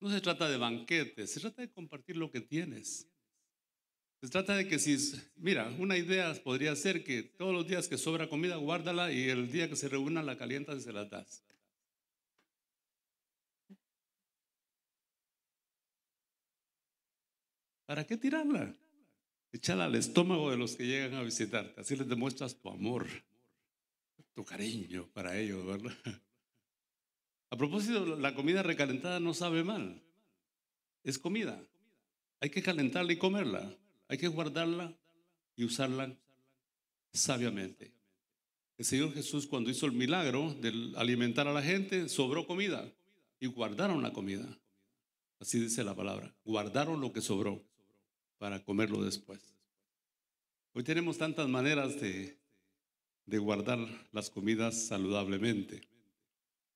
No 0.00 0.10
se 0.10 0.20
trata 0.20 0.48
de 0.48 0.56
banquetes, 0.56 1.30
se 1.30 1.40
trata 1.40 1.62
de 1.62 1.70
compartir 1.70 2.16
lo 2.16 2.30
que 2.30 2.40
tienes. 2.40 3.06
Se 4.20 4.28
trata 4.28 4.56
de 4.56 4.66
que 4.66 4.78
si, 4.78 4.96
mira, 5.36 5.72
una 5.78 5.96
idea 5.96 6.34
podría 6.42 6.74
ser 6.74 7.04
que 7.04 7.22
todos 7.22 7.52
los 7.52 7.68
días 7.68 7.86
que 7.86 7.96
sobra 7.96 8.28
comida, 8.28 8.56
guárdala 8.56 9.12
y 9.12 9.28
el 9.28 9.52
día 9.52 9.68
que 9.68 9.76
se 9.76 9.88
reúna 9.88 10.22
la 10.22 10.36
calientas 10.36 10.78
y 10.78 10.80
se 10.80 10.92
la 10.92 11.04
das. 11.04 11.44
¿Para 17.86 18.04
qué 18.04 18.16
tirarla? 18.16 18.74
Echala 19.52 19.84
al 19.84 19.94
estómago 19.94 20.50
de 20.50 20.56
los 20.56 20.74
que 20.74 20.86
llegan 20.86 21.14
a 21.14 21.22
visitarte. 21.22 21.80
Así 21.80 21.96
les 21.96 22.08
demuestras 22.08 22.58
tu 22.58 22.68
amor, 22.68 23.06
tu 24.34 24.44
cariño 24.44 25.08
para 25.14 25.38
ellos, 25.38 25.64
¿verdad? 25.64 25.96
A 27.48 27.56
propósito, 27.56 28.04
la 28.16 28.34
comida 28.34 28.62
recalentada 28.64 29.20
no 29.20 29.32
sabe 29.32 29.62
mal. 29.62 30.02
Es 31.04 31.18
comida. 31.18 31.64
Hay 32.40 32.50
que 32.50 32.60
calentarla 32.60 33.12
y 33.12 33.18
comerla. 33.18 33.72
Hay 34.08 34.18
que 34.18 34.26
guardarla 34.26 34.92
y 35.54 35.64
usarla 35.64 36.12
sabiamente. 37.12 37.94
El 38.76 38.84
Señor 38.84 39.14
Jesús 39.14 39.46
cuando 39.46 39.70
hizo 39.70 39.86
el 39.86 39.92
milagro 39.92 40.54
de 40.54 40.92
alimentar 40.96 41.46
a 41.46 41.52
la 41.52 41.62
gente, 41.62 42.08
sobró 42.08 42.46
comida 42.46 42.92
y 43.38 43.46
guardaron 43.46 44.02
la 44.02 44.12
comida. 44.12 44.58
Así 45.38 45.60
dice 45.60 45.84
la 45.84 45.94
palabra. 45.94 46.34
Guardaron 46.44 47.00
lo 47.00 47.12
que 47.12 47.20
sobró 47.20 47.64
para 48.38 48.62
comerlo 48.62 49.02
después. 49.02 49.40
Hoy 50.72 50.82
tenemos 50.82 51.18
tantas 51.18 51.48
maneras 51.48 52.00
de, 52.00 52.36
de 53.24 53.38
guardar 53.38 53.78
las 54.12 54.30
comidas 54.30 54.86
saludablemente. 54.86 55.80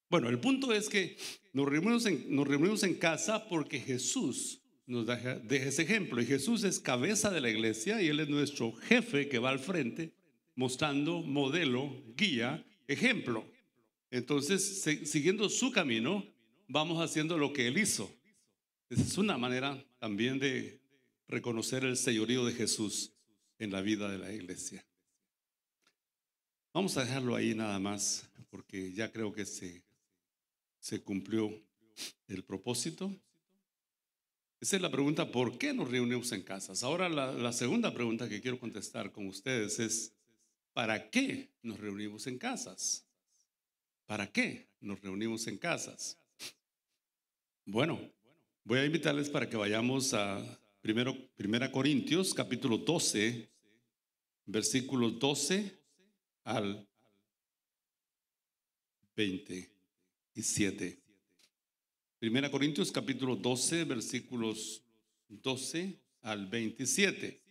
Bueno, 0.09 0.29
el 0.29 0.40
punto 0.40 0.73
es 0.73 0.88
que 0.88 1.17
nos 1.52 1.69
reunimos 1.69 2.07
en, 2.07 2.35
nos 2.35 2.49
reunimos 2.49 2.83
en 2.83 2.95
casa 2.95 3.47
porque 3.49 3.79
Jesús 3.79 4.61
nos 4.87 5.07
deja, 5.07 5.37
deja, 5.37 5.69
ese 5.69 5.83
ejemplo. 5.83 6.21
Y 6.21 6.26
Jesús 6.26 6.64
es 6.64 6.81
cabeza 6.81 7.31
de 7.31 7.40
la 7.40 7.50
iglesia 7.50 8.02
y 8.02 8.09
Él 8.09 8.21
es 8.21 8.29
nuestro 8.29 8.73
jefe 8.73 9.29
que 9.29 9.38
va 9.38 9.50
al 9.50 9.61
frente 9.61 10.12
mostrando 10.57 11.23
modelo, 11.23 12.02
guía, 12.17 12.64
ejemplo. 12.88 13.47
Entonces, 14.11 14.83
siguiendo 14.83 15.49
su 15.49 15.71
camino, 15.71 16.26
vamos 16.67 17.02
haciendo 17.02 17.38
lo 17.38 17.52
que 17.52 17.69
Él 17.69 17.79
hizo. 17.79 18.12
Esa 18.88 19.02
es 19.02 19.17
una 19.17 19.38
manera 19.38 19.83
también 20.00 20.38
de 20.40 20.80
reconocer 21.31 21.85
el 21.85 21.97
señorío 21.97 22.45
de 22.45 22.53
Jesús 22.53 23.13
en 23.59 23.71
la 23.71 23.81
vida 23.81 24.11
de 24.11 24.19
la 24.19 24.33
iglesia. 24.33 24.85
Vamos 26.73 26.97
a 26.97 27.05
dejarlo 27.05 27.35
ahí 27.35 27.55
nada 27.55 27.79
más, 27.79 28.29
porque 28.51 28.93
ya 28.93 29.11
creo 29.11 29.33
que 29.33 29.45
se 29.47 29.83
se 30.81 31.03
cumplió 31.03 31.53
el 32.29 32.43
propósito? 32.43 33.15
Esa 34.61 34.77
es 34.77 34.83
la 34.83 34.91
pregunta, 34.91 35.31
¿por 35.31 35.57
qué 35.57 35.73
nos 35.73 35.91
reunimos 35.91 36.33
en 36.33 36.43
casas? 36.43 36.83
Ahora 36.83 37.09
la, 37.09 37.53
segunda 37.53 37.95
pregunta 37.95 38.29
que 38.29 38.41
quiero 38.41 38.59
contestar 38.59 39.13
con 39.13 39.27
ustedes 39.27 39.79
es, 39.79 40.13
¿para 40.73 41.11
qué 41.11 41.51
nos 41.63 41.79
reunimos 41.79 42.27
en 42.27 42.39
casas? 42.39 43.07
¿Para 44.07 44.27
qué 44.27 44.69
nos 44.81 45.01
reunimos 45.01 45.47
en 45.47 45.57
casas? 45.57 46.19
Bueno, 47.65 48.01
voy 48.65 48.81
a 48.81 48.85
invitarles 48.85 49.31
para 49.31 49.49
que 49.49 49.57
vayamos 49.57 50.13
a 50.13 50.60
primero, 50.81 51.17
Primera 51.37 51.71
Corintios, 51.71 52.35
capítulo 52.35 52.79
12, 52.79 53.51
versículos 54.47 55.19
12 55.19 55.79
al 56.45 56.89
20 59.15 59.73
y 60.35 60.43
7. 60.43 61.03
Primera 62.19 62.51
Corintios 62.51 62.93
capítulo 62.93 63.37
12, 63.37 63.85
versículos 63.85 64.83
12 65.29 66.01
al 66.23 66.47
27. 66.47 67.43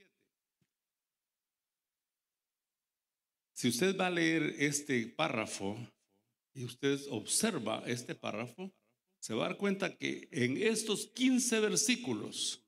Si 3.53 3.67
usted 3.67 3.97
va 3.97 4.07
a 4.07 4.11
leer 4.11 4.55
este 4.59 5.07
párrafo 5.07 5.77
y 6.53 6.63
usted 6.63 6.99
observa 7.09 7.83
este 7.85 8.15
párrafo, 8.15 8.71
se 9.19 9.33
va 9.33 9.45
a 9.45 9.49
dar 9.49 9.57
cuenta 9.57 9.97
que 9.97 10.29
en 10.31 10.55
estos 10.57 11.07
15 11.07 11.59
versículos 11.59 12.63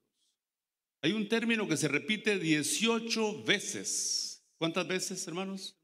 hay 1.01 1.13
un 1.13 1.27
término 1.27 1.67
que 1.67 1.77
se 1.77 1.87
repite 1.87 2.37
18 2.37 3.43
veces. 3.43 4.43
¿Cuántas 4.57 4.87
veces, 4.87 5.25
hermanos? 5.27 5.75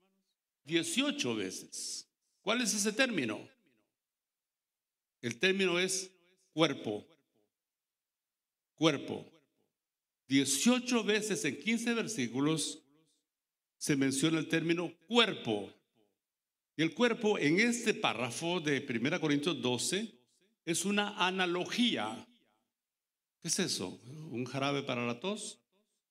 18 0.66 1.36
veces. 1.36 2.08
¿Cuál 2.42 2.62
es 2.62 2.74
ese 2.74 2.92
término? 2.92 3.50
El 5.22 5.40
término 5.40 5.80
es 5.80 6.12
cuerpo. 6.54 7.06
Cuerpo. 8.76 9.26
18 10.28 11.04
veces 11.04 11.44
en 11.46 11.60
15 11.60 11.94
versículos 11.96 12.84
se 13.78 13.96
menciona 13.96 14.38
el 14.38 14.48
término 14.48 14.94
cuerpo. 15.08 15.74
Y 16.76 16.84
el 16.84 16.94
cuerpo 16.94 17.40
en 17.40 17.60
este 17.60 17.96
párrafo 17.96 18.60
de 18.60 18.86
1 18.88 19.20
Corintios 19.20 19.60
12 19.62 20.14
es 20.66 20.86
una 20.86 21.18
analogía. 21.26 22.28
¿Qué 23.48 23.52
es 23.52 23.60
eso? 23.60 23.98
¿Un 24.30 24.44
jarabe 24.44 24.84
para 24.84 25.08
la 25.08 25.22
tos? 25.22 25.62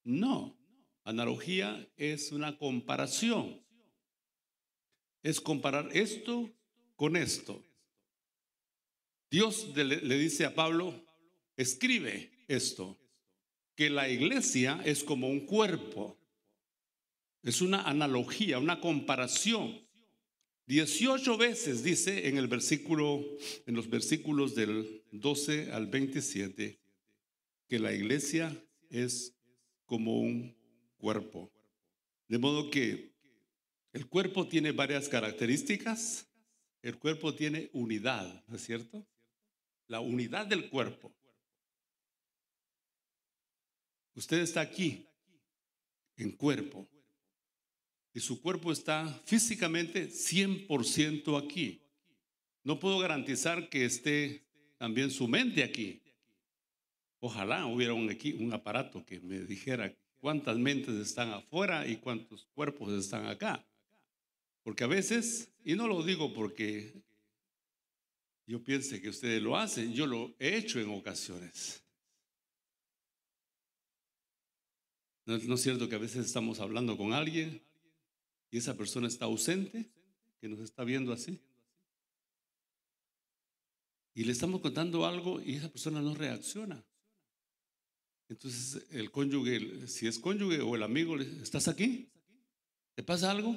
No. 0.04 0.56
Analogía 1.04 1.86
es 1.98 2.32
una 2.32 2.56
comparación. 2.56 3.60
Es 5.22 5.38
comparar 5.42 5.94
esto 5.94 6.50
con 6.94 7.14
esto. 7.14 7.62
Dios 9.30 9.68
le 9.76 10.18
dice 10.18 10.46
a 10.46 10.54
Pablo, 10.54 10.94
escribe 11.58 12.32
esto, 12.48 12.98
que 13.74 13.90
la 13.90 14.08
iglesia 14.08 14.80
es 14.86 15.04
como 15.04 15.28
un 15.28 15.40
cuerpo. 15.40 16.16
Es 17.42 17.60
una 17.60 17.82
analogía, 17.82 18.58
una 18.58 18.80
comparación. 18.80 19.86
18 20.68 21.36
veces 21.36 21.84
dice 21.84 22.28
en 22.28 22.38
el 22.38 22.48
versículo, 22.48 23.22
en 23.66 23.74
los 23.74 23.90
versículos 23.90 24.54
del 24.54 25.02
12 25.12 25.72
al 25.72 25.86
27, 25.88 26.85
que 27.68 27.78
la 27.78 27.92
iglesia 27.92 28.56
es 28.90 29.35
como 29.85 30.20
un 30.20 30.56
cuerpo. 30.96 31.52
De 32.28 32.38
modo 32.38 32.70
que 32.70 33.14
el 33.92 34.06
cuerpo 34.08 34.46
tiene 34.46 34.73
varias 34.73 35.08
características. 35.08 36.28
El 36.82 36.99
cuerpo 36.99 37.35
tiene 37.35 37.70
unidad, 37.73 38.44
¿no 38.46 38.56
es 38.56 38.64
cierto? 38.64 39.06
La 39.88 40.00
unidad 40.00 40.46
del 40.46 40.68
cuerpo. 40.68 41.14
Usted 44.14 44.38
está 44.38 44.61
aquí 44.61 45.06
en 46.16 46.32
cuerpo 46.32 46.88
y 48.12 48.20
su 48.20 48.40
cuerpo 48.40 48.73
está 48.73 49.08
físicamente 49.26 50.08
100% 50.08 51.42
aquí. 51.42 51.82
No 52.64 52.80
puedo 52.80 52.99
garantizar 52.99 53.68
que 53.68 53.85
esté 53.85 54.46
también 54.78 55.11
su 55.11 55.28
mente 55.28 55.62
aquí. 55.62 56.02
Ojalá 57.20 57.66
hubiera 57.66 57.94
un, 57.94 58.14
un 58.38 58.52
aparato 58.52 59.04
que 59.04 59.20
me 59.20 59.40
dijera 59.40 59.94
cuántas 60.18 60.56
mentes 60.58 60.94
están 60.96 61.30
afuera 61.30 61.87
y 61.87 61.96
cuántos 61.96 62.46
cuerpos 62.54 62.92
están 62.92 63.26
acá. 63.26 63.66
Porque 64.62 64.85
a 64.85 64.88
veces, 64.88 65.52
y 65.64 65.75
no 65.75 65.87
lo 65.87 66.02
digo 66.02 66.32
porque 66.35 66.92
yo 68.46 68.62
piense 68.62 69.00
que 69.00 69.08
ustedes 69.08 69.42
lo 69.42 69.56
hacen, 69.56 69.92
yo 69.92 70.06
lo 70.06 70.35
he 70.38 70.56
hecho 70.56 70.80
en 70.80 70.90
ocasiones. 70.90 71.82
¿No, 75.25 75.35
es 75.35 75.61
cierto 75.61 75.88
que 75.88 75.96
a 75.96 75.99
veces 75.99 76.25
estamos 76.25 76.61
hablando 76.61 76.96
con 76.96 77.12
alguien 77.12 77.61
y 78.50 78.58
esa 78.58 78.76
persona 78.76 79.08
está 79.08 79.25
ausente, 79.25 79.90
que 80.40 80.49
nos 80.49 80.61
está 80.61 80.85
viendo 80.85 81.12
así? 81.12 81.40
Y 84.14 84.23
le 84.23 84.30
estamos 84.30 84.61
contando 84.61 85.04
algo 85.04 85.40
y 85.42 85.56
esa 85.56 85.68
persona 85.68 86.00
no 86.00 86.14
reacciona. 86.14 86.85
Entonces 88.28 88.87
el 88.90 89.11
cónyuge, 89.11 89.87
si 89.87 90.06
es 90.06 90.18
cónyuge 90.18 90.61
o 90.61 90.75
el 90.75 90.83
amigo, 90.83 91.18
¿estás 91.18 91.69
aquí? 91.69 92.08
¿Te 92.95 93.02
pasa 93.02 93.30
algo? 93.30 93.56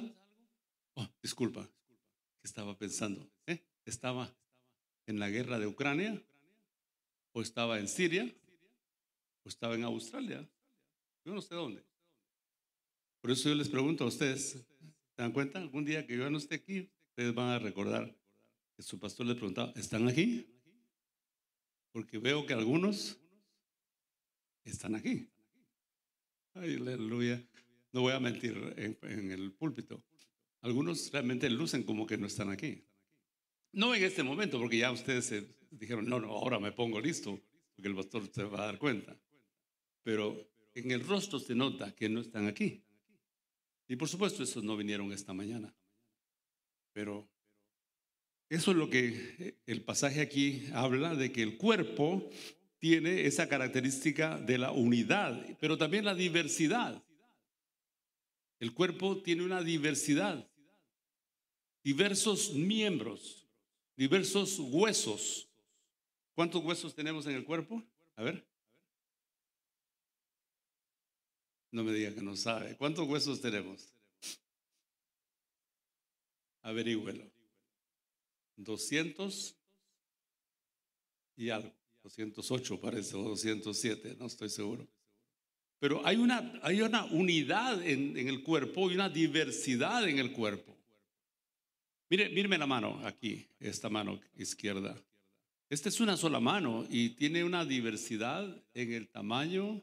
Oh, 0.94 1.08
disculpa, 1.22 1.68
¿qué 2.40 2.46
estaba 2.46 2.76
pensando? 2.76 3.28
¿Eh? 3.46 3.60
¿Estaba 3.84 4.32
en 5.06 5.18
la 5.18 5.28
guerra 5.28 5.58
de 5.58 5.66
Ucrania? 5.66 6.22
¿O 7.32 7.42
estaba 7.42 7.78
en 7.78 7.88
Siria? 7.88 8.32
¿O 9.44 9.48
estaba 9.48 9.74
en 9.74 9.84
Australia? 9.84 10.48
Yo 11.24 11.34
no 11.34 11.40
sé 11.40 11.54
dónde. 11.54 11.82
Por 13.20 13.30
eso 13.30 13.48
yo 13.48 13.54
les 13.54 13.68
pregunto 13.68 14.04
a 14.04 14.08
ustedes, 14.08 14.50
¿se 14.50 14.64
dan 15.16 15.32
cuenta? 15.32 15.58
Algún 15.58 15.84
día 15.84 16.06
que 16.06 16.16
yo 16.16 16.30
no 16.30 16.38
esté 16.38 16.56
aquí, 16.56 16.90
ustedes 17.10 17.34
van 17.34 17.48
a 17.48 17.58
recordar 17.58 18.16
que 18.76 18.82
su 18.82 18.98
pastor 18.98 19.26
les 19.26 19.36
preguntaba, 19.36 19.72
¿están 19.76 20.08
aquí? 20.08 20.46
Porque 21.92 22.18
veo 22.18 22.46
que 22.46 22.54
algunos 22.54 23.19
están 24.64 24.94
aquí. 24.94 25.28
Ay, 26.54 26.76
aleluya. 26.76 27.42
No 27.92 28.02
voy 28.02 28.12
a 28.12 28.20
mentir 28.20 28.74
en, 28.76 29.30
el 29.30 29.52
púlpito. 29.52 30.04
Algunos 30.62 31.10
realmente 31.10 31.48
lucen 31.48 31.84
como 31.84 32.06
que 32.06 32.18
no 32.18 32.26
están 32.26 32.50
aquí. 32.50 32.84
No 33.72 33.94
en 33.94 34.04
este 34.04 34.22
momento, 34.22 34.58
porque 34.58 34.78
ya 34.78 34.90
ustedes 34.90 35.32
dijeron, 35.70 36.08
no, 36.08 36.20
no, 36.20 36.28
ahora 36.28 36.58
me 36.58 36.72
pongo 36.72 37.00
listo, 37.00 37.40
porque 37.74 37.88
el 37.88 37.94
pastor 37.94 38.28
se 38.32 38.44
va 38.44 38.62
a 38.62 38.66
dar 38.66 38.78
cuenta. 38.78 39.16
Pero 40.02 40.50
en 40.74 40.90
el 40.90 41.06
rostro 41.06 41.38
se 41.38 41.54
nota 41.54 41.94
que 41.94 42.08
no 42.08 42.20
están 42.20 42.46
aquí. 42.46 42.84
Y 43.88 43.96
por 43.96 44.08
supuesto, 44.08 44.42
esos 44.42 44.62
no 44.62 44.76
vinieron 44.76 45.12
esta 45.12 45.32
mañana. 45.32 45.74
Pero 46.92 47.28
eso 48.48 48.72
es 48.72 48.76
lo 48.76 48.90
que 48.90 49.60
el 49.66 49.82
pasaje 49.82 50.20
aquí 50.20 50.64
habla, 50.72 51.14
de 51.14 51.32
que 51.32 51.42
el 51.42 51.56
cuerpo 51.56 52.30
tiene 52.80 53.26
esa 53.26 53.46
característica 53.46 54.38
de 54.38 54.58
la 54.58 54.72
unidad, 54.72 55.38
pero 55.60 55.76
también 55.76 56.04
la 56.04 56.14
diversidad. 56.14 57.04
El 58.58 58.74
cuerpo 58.74 59.22
tiene 59.22 59.44
una 59.44 59.62
diversidad, 59.62 60.50
diversos 61.84 62.54
miembros, 62.54 63.46
diversos 63.96 64.58
huesos. 64.58 65.48
¿Cuántos 66.34 66.64
huesos 66.64 66.94
tenemos 66.94 67.26
en 67.26 67.34
el 67.36 67.44
cuerpo? 67.44 67.82
A 68.16 68.22
ver. 68.22 68.46
No 71.70 71.84
me 71.84 71.92
diga 71.92 72.14
que 72.14 72.22
no 72.22 72.34
sabe. 72.34 72.76
¿Cuántos 72.76 73.06
huesos 73.06 73.40
tenemos? 73.40 73.92
Averígüelo. 76.62 77.30
200 78.56 79.56
y 81.36 81.50
algo. 81.50 81.79
208 82.02 82.80
parece, 82.80 83.16
o 83.16 83.22
207, 83.22 84.16
no 84.18 84.26
estoy 84.26 84.48
seguro. 84.48 84.88
Pero 85.78 86.06
hay 86.06 86.16
una, 86.16 86.52
hay 86.62 86.82
una 86.82 87.04
unidad 87.06 87.82
en, 87.82 88.16
el 88.16 88.42
cuerpo 88.42 88.90
y 88.90 88.94
una 88.94 89.08
diversidad 89.08 90.06
en 90.08 90.18
el 90.18 90.32
cuerpo. 90.32 90.76
Mire, 92.10 92.28
míreme 92.28 92.58
la 92.58 92.66
mano 92.66 93.00
aquí, 93.06 93.46
esta 93.58 93.88
mano 93.88 94.20
izquierda. 94.36 95.00
Esta 95.70 95.88
es 95.88 96.00
una 96.00 96.16
sola 96.16 96.40
mano 96.40 96.86
y 96.90 97.10
tiene 97.10 97.44
una 97.44 97.64
diversidad 97.64 98.44
en 98.74 98.92
el 98.92 99.08
tamaño, 99.08 99.82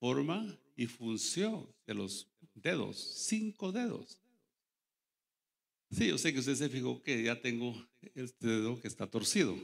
forma 0.00 0.58
y 0.74 0.86
función 0.86 1.68
de 1.86 1.94
los 1.94 2.26
dedos, 2.54 2.98
cinco 2.98 3.70
dedos. 3.70 4.18
Sí, 5.90 6.08
yo 6.08 6.18
sé 6.18 6.32
que 6.32 6.40
usted 6.40 6.54
se 6.54 6.68
fijó 6.68 7.02
que 7.02 7.22
ya 7.22 7.40
tengo 7.40 7.74
este 8.14 8.46
dedo 8.46 8.80
que 8.80 8.88
está 8.88 9.06
torcido. 9.06 9.56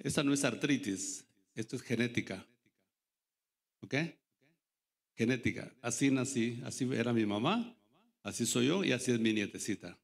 Esta 0.00 0.22
no 0.24 0.32
es 0.32 0.44
artritis, 0.44 1.26
esto 1.54 1.76
es 1.76 1.82
genética. 1.82 2.46
¿Ok? 3.80 3.94
Genética. 5.14 5.72
Así 5.82 6.10
nací, 6.10 6.60
así 6.64 6.88
era 6.92 7.12
mi 7.12 7.26
mamá, 7.26 7.76
así 8.22 8.46
soy 8.46 8.68
yo 8.68 8.82
y 8.82 8.92
así 8.92 9.12
es 9.12 9.20
mi 9.20 9.32
nietecita. 9.32 9.98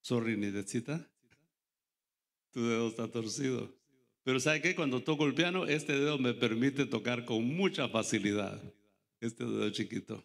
Sorry, 0.00 0.36
nietecita. 0.36 1.10
Tu 2.50 2.62
dedo 2.66 2.88
está 2.88 3.08
torcido. 3.08 3.76
Pero 4.22 4.40
¿sabe 4.40 4.62
qué? 4.62 4.74
Cuando 4.74 5.02
toco 5.02 5.26
el 5.26 5.34
piano, 5.34 5.66
este 5.66 5.92
dedo 5.92 6.18
me 6.18 6.32
permite 6.32 6.86
tocar 6.86 7.24
con 7.24 7.44
mucha 7.44 7.88
facilidad 7.88 8.62
este 9.20 9.44
dedo 9.44 9.68
chiquito. 9.70 10.24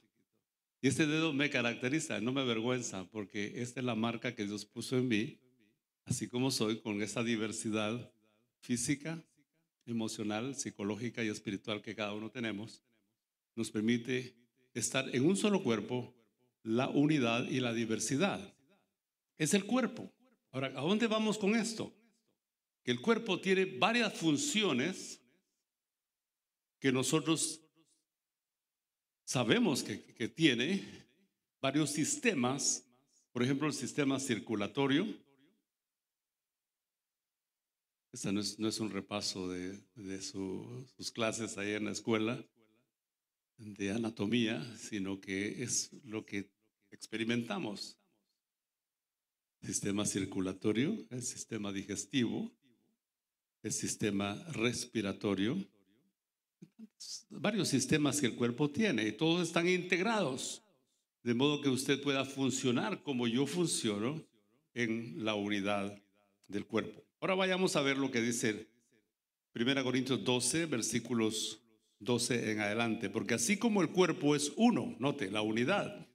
Y 0.81 0.87
este 0.87 1.07
dedo 1.07 1.33
me 1.33 1.49
caracteriza, 1.49 2.19
no 2.21 2.31
me 2.31 2.41
avergüenza, 2.41 3.09
porque 3.09 3.61
esta 3.61 3.79
es 3.79 3.85
la 3.85 3.95
marca 3.95 4.35
que 4.35 4.45
Dios 4.45 4.65
puso 4.65 4.97
en 4.97 5.07
mí, 5.07 5.39
así 6.05 6.27
como 6.27 6.51
soy, 6.51 6.81
con 6.81 7.01
esa 7.01 7.23
diversidad 7.23 8.11
física, 8.63 9.21
emocional, 9.85 10.55
psicológica 10.55 11.21
y 11.21 11.27
espiritual 11.27 11.81
que 11.81 11.95
cada 11.95 12.13
uno 12.13 12.31
tenemos, 12.31 12.81
nos 13.55 13.69
permite 13.69 14.33
estar 14.73 15.13
en 15.13 15.25
un 15.25 15.35
solo 15.35 15.61
cuerpo, 15.61 16.15
la 16.63 16.87
unidad 16.87 17.45
y 17.49 17.59
la 17.59 17.73
diversidad. 17.73 18.53
Es 19.37 19.53
el 19.53 19.65
cuerpo. 19.65 20.09
Ahora, 20.51 20.67
¿a 20.67 20.81
dónde 20.81 21.07
vamos 21.07 21.37
con 21.37 21.55
esto? 21.55 21.93
Que 22.83 22.91
el 22.91 23.01
cuerpo 23.01 23.41
tiene 23.41 23.65
varias 23.65 24.13
funciones 24.13 25.19
que 26.79 26.91
nosotros 26.93 27.61
sabemos 29.25 29.83
que, 29.83 29.97
tiene 30.29 30.83
varios 31.61 31.89
sistemas, 31.89 32.85
por 33.33 33.43
ejemplo, 33.43 33.67
el 33.67 33.73
sistema 33.73 34.19
circulatorio, 34.19 35.05
Esta 38.13 38.31
no 38.31 38.41
es, 38.41 38.59
no 38.59 38.67
es 38.67 38.79
un 38.79 38.91
repaso 38.91 39.49
de, 39.49 39.81
de 39.95 40.21
su- 40.21 40.85
sus 40.95 41.11
clases 41.11 41.57
ahí 41.57 41.71
en 41.71 41.85
la 41.85 41.91
escuela 41.91 42.45
de 43.57 43.89
anatomía, 43.91 44.63
sino 44.77 45.19
que 45.19 45.63
es 45.63 45.91
lo 46.03 46.23
que 46.23 46.51
experimentamos. 46.91 47.97
Sistema 49.63 50.05
circulatorio, 50.05 51.07
el 51.09 51.23
sistema 51.23 51.71
digestivo, 51.71 52.51
el 53.63 53.71
sistema 53.71 54.35
respiratorio, 54.51 55.57
varios 57.29 57.69
sistemas 57.69 58.21
que 58.21 58.27
el 58.27 58.35
cuerpo 58.35 58.69
tiene 58.69 59.07
y 59.07 59.13
todos 59.13 59.47
están 59.47 59.67
integrados, 59.67 60.61
de 61.23 61.33
modo 61.33 61.61
que 61.61 61.69
usted 61.69 61.99
pueda 61.99 62.25
funcionar 62.25 63.01
como 63.01 63.27
yo 63.27 63.47
funciono 63.47 64.23
en 64.75 65.23
la 65.25 65.33
unidad 65.33 65.99
del 66.47 66.67
cuerpo. 66.67 67.03
Ahora 67.23 67.35
vayamos 67.35 67.77
a 67.77 67.81
ver 67.81 67.97
lo 67.97 68.11
que 68.11 68.19
dice 68.19 68.67
1 69.55 69.83
Corintios 69.85 70.25
12, 70.25 70.65
versículos 70.65 71.61
12 71.99 72.51
en 72.51 72.59
adelante, 72.59 73.09
porque 73.09 73.35
así 73.35 73.55
como 73.55 73.81
el 73.81 73.91
cuerpo 73.91 74.35
es 74.35 74.51
uno, 74.57 74.97
note, 74.99 75.31
la 75.31 75.41
unidad, 75.41 76.05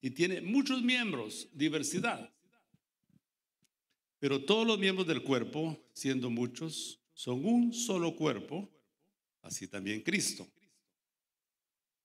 y 0.00 0.12
tiene 0.12 0.40
muchos 0.40 0.80
miembros, 0.80 1.50
diversidad, 1.52 2.32
pero 4.18 4.42
todos 4.42 4.66
los 4.66 4.78
miembros 4.78 5.06
del 5.06 5.22
cuerpo, 5.22 5.78
siendo 5.92 6.30
muchos, 6.30 6.98
son 7.12 7.44
un 7.44 7.74
solo 7.74 8.16
cuerpo, 8.16 8.66
así 9.42 9.68
también 9.68 10.00
Cristo. 10.00 10.48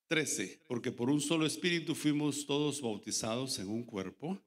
13. 0.08 0.63
Porque 0.67 0.91
por 0.91 1.10
un 1.10 1.22
solo 1.22 1.45
espíritu 1.45 1.95
fuimos 1.95 2.45
todos 2.45 2.82
bautizados 2.82 3.58
en 3.60 3.69
un 3.69 3.86
cuerpo, 3.86 4.38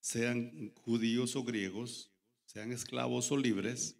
sean 0.00 0.72
judíos 0.74 1.36
o 1.36 1.44
griegos, 1.44 2.10
sean 2.48 2.72
esclavos 2.72 3.30
o 3.30 3.36
libres, 3.36 3.94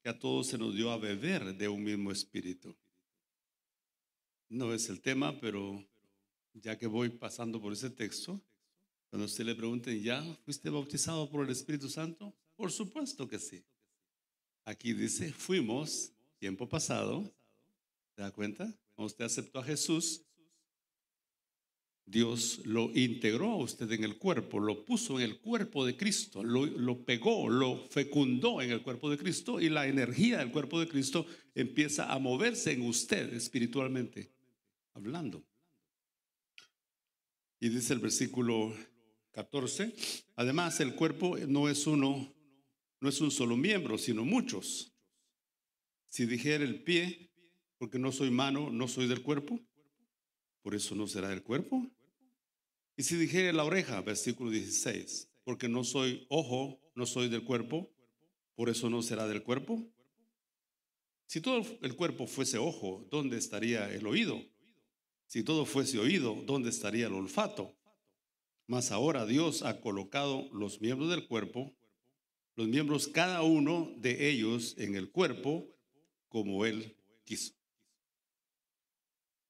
que 0.00 0.08
a 0.08 0.16
todos 0.16 0.46
se 0.46 0.56
nos 0.56 0.72
dio 0.72 0.92
a 0.92 0.98
beber 0.98 1.56
de 1.56 1.66
un 1.66 1.82
mismo 1.82 2.12
espíritu. 2.12 2.76
No 4.48 4.72
es 4.72 4.88
el 4.88 5.00
tema, 5.00 5.38
pero 5.40 5.84
ya 6.54 6.78
que 6.78 6.86
voy 6.86 7.08
pasando 7.08 7.60
por 7.60 7.72
ese 7.72 7.90
texto, 7.90 8.40
cuando 9.10 9.26
usted 9.26 9.44
le 9.44 9.56
pregunten, 9.56 10.00
¿ya 10.00 10.22
fuiste 10.44 10.70
bautizado 10.70 11.28
por 11.28 11.44
el 11.44 11.50
Espíritu 11.50 11.88
Santo? 11.88 12.32
Por 12.54 12.70
supuesto 12.70 13.26
que 13.26 13.40
sí. 13.40 13.64
Aquí 14.64 14.92
dice, 14.92 15.32
fuimos, 15.32 16.12
tiempo 16.38 16.68
pasado, 16.68 17.24
¿se 18.14 18.22
da 18.22 18.30
cuenta? 18.30 18.72
Cuando 18.94 19.06
usted 19.08 19.24
aceptó 19.24 19.58
a 19.58 19.64
Jesús, 19.64 20.22
Dios 22.10 22.62
lo 22.64 22.90
integró 22.94 23.50
a 23.50 23.56
usted 23.56 23.92
en 23.92 24.02
el 24.02 24.16
cuerpo, 24.16 24.58
lo 24.60 24.82
puso 24.86 25.20
en 25.20 25.24
el 25.26 25.40
cuerpo 25.40 25.84
de 25.84 25.94
Cristo, 25.94 26.42
lo, 26.42 27.04
pegó, 27.04 27.50
lo 27.50 27.86
fecundó 27.90 28.62
en 28.62 28.70
el 28.70 28.82
cuerpo 28.82 29.10
de 29.10 29.18
Cristo 29.18 29.60
y 29.60 29.68
la 29.68 29.86
energía 29.86 30.38
del 30.38 30.50
cuerpo 30.50 30.80
de 30.80 30.88
Cristo 30.88 31.26
empieza 31.54 32.10
a 32.10 32.18
moverse 32.18 32.72
en 32.72 32.80
usted 32.80 33.34
espiritualmente, 33.34 34.32
hablando. 34.94 35.44
Y 37.60 37.68
dice 37.68 37.92
el 37.92 37.98
versículo 37.98 38.74
14, 39.32 39.94
además 40.36 40.80
el 40.80 40.94
cuerpo 40.94 41.36
no 41.46 41.68
es 41.68 41.86
uno, 41.86 42.34
no 43.00 43.08
es 43.10 43.20
un 43.20 43.30
solo 43.30 43.54
miembro, 43.54 43.98
sino 43.98 44.24
muchos. 44.24 44.94
Si 46.08 46.24
dijera 46.24 46.64
el 46.64 46.82
pie, 46.82 47.30
porque 47.76 47.98
no 47.98 48.12
soy 48.12 48.30
mano, 48.30 48.70
no 48.70 48.88
soy 48.88 49.06
del 49.08 49.20
cuerpo, 49.20 49.60
por 50.62 50.74
eso 50.74 50.94
no 50.94 51.06
será 51.06 51.28
del 51.28 51.42
cuerpo. 51.42 51.86
Y 52.98 53.04
si 53.04 53.14
dijera 53.14 53.52
la 53.52 53.62
oreja, 53.62 54.00
versículo 54.00 54.50
16, 54.50 55.28
porque 55.44 55.68
no 55.68 55.84
soy 55.84 56.26
ojo, 56.28 56.80
no 56.96 57.06
soy 57.06 57.28
del 57.28 57.44
cuerpo, 57.44 57.88
por 58.56 58.68
eso 58.68 58.90
no 58.90 59.02
será 59.02 59.28
del 59.28 59.44
cuerpo. 59.44 59.88
Si 61.26 61.40
todo 61.40 61.64
el 61.80 61.94
cuerpo 61.94 62.26
fuese 62.26 62.58
ojo, 62.58 63.06
¿dónde 63.08 63.38
estaría 63.38 63.88
el 63.94 64.04
oído? 64.04 64.44
Si 65.28 65.44
todo 65.44 65.64
fuese 65.64 66.00
oído, 66.00 66.42
¿dónde 66.44 66.70
estaría 66.70 67.06
el 67.06 67.12
olfato? 67.12 67.72
Mas 68.66 68.90
ahora 68.90 69.26
Dios 69.26 69.62
ha 69.62 69.80
colocado 69.80 70.48
los 70.52 70.80
miembros 70.80 71.08
del 71.08 71.28
cuerpo, 71.28 71.72
los 72.56 72.66
miembros 72.66 73.06
cada 73.06 73.42
uno 73.42 73.94
de 73.98 74.28
ellos 74.28 74.74
en 74.76 74.96
el 74.96 75.12
cuerpo 75.12 75.72
como 76.28 76.66
Él 76.66 76.96
quiso. 77.22 77.54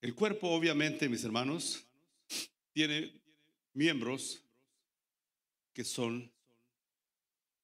El 0.03 0.15
cuerpo, 0.15 0.51
obviamente, 0.51 1.09
mis 1.09 1.25
hermanos, 1.25 1.87
tiene 2.75 3.19
miembros 3.73 4.43
que 5.73 5.85
son 5.85 6.31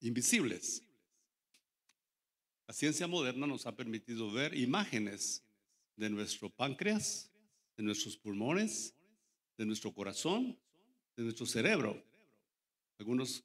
invisibles. 0.01 0.83
La 2.67 2.75
ciencia 2.75 3.07
moderna 3.07 3.47
nos 3.47 3.67
ha 3.67 3.77
permitido 3.77 4.31
ver 4.33 4.57
imágenes 4.57 5.43
de 5.97 6.11
nuestro 6.11 6.51
páncreas, 6.51 7.31
de 7.77 7.83
nuestros 7.83 8.17
pulmones, 8.17 8.95
de 9.59 9.67
nuestro 9.67 9.93
corazón, 9.93 10.59
de 11.17 11.23
nuestro 11.25 11.47
cerebro. 11.47 12.03
Algunos 12.99 13.45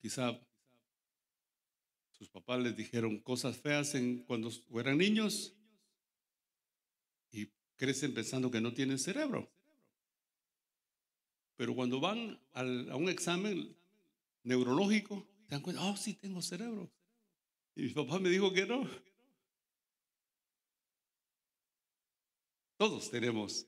quizá 0.00 0.38
sus 2.12 2.28
papás 2.28 2.60
les 2.60 2.76
dijeron 2.76 3.20
cosas 3.20 3.56
feas 3.56 3.94
en, 3.94 4.24
cuando 4.24 4.50
eran 4.74 4.98
niños 4.98 5.54
y 7.30 7.48
crecen 7.76 8.12
pensando 8.12 8.50
que 8.50 8.60
no 8.60 8.72
tienen 8.72 8.98
cerebro. 8.98 9.48
Pero 11.58 11.74
cuando 11.74 11.98
van 11.98 12.38
a 12.52 12.62
un 12.94 13.08
examen 13.08 13.76
neurológico, 14.44 15.26
se 15.42 15.50
dan 15.50 15.60
cuenta, 15.60 15.84
oh, 15.84 15.96
sí 15.96 16.14
tengo 16.14 16.40
cerebro. 16.40 16.88
Y 17.74 17.82
mi 17.82 17.88
papá 17.88 18.20
me 18.20 18.28
dijo 18.28 18.52
que 18.52 18.64
no. 18.64 18.88
Todos 22.76 23.10
tenemos 23.10 23.66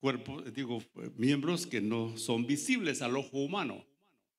cuerpos, 0.00 0.54
digo, 0.54 0.82
miembros 1.16 1.66
que 1.66 1.82
no 1.82 2.16
son 2.16 2.46
visibles 2.46 3.02
al 3.02 3.14
ojo 3.14 3.40
humano. 3.40 3.84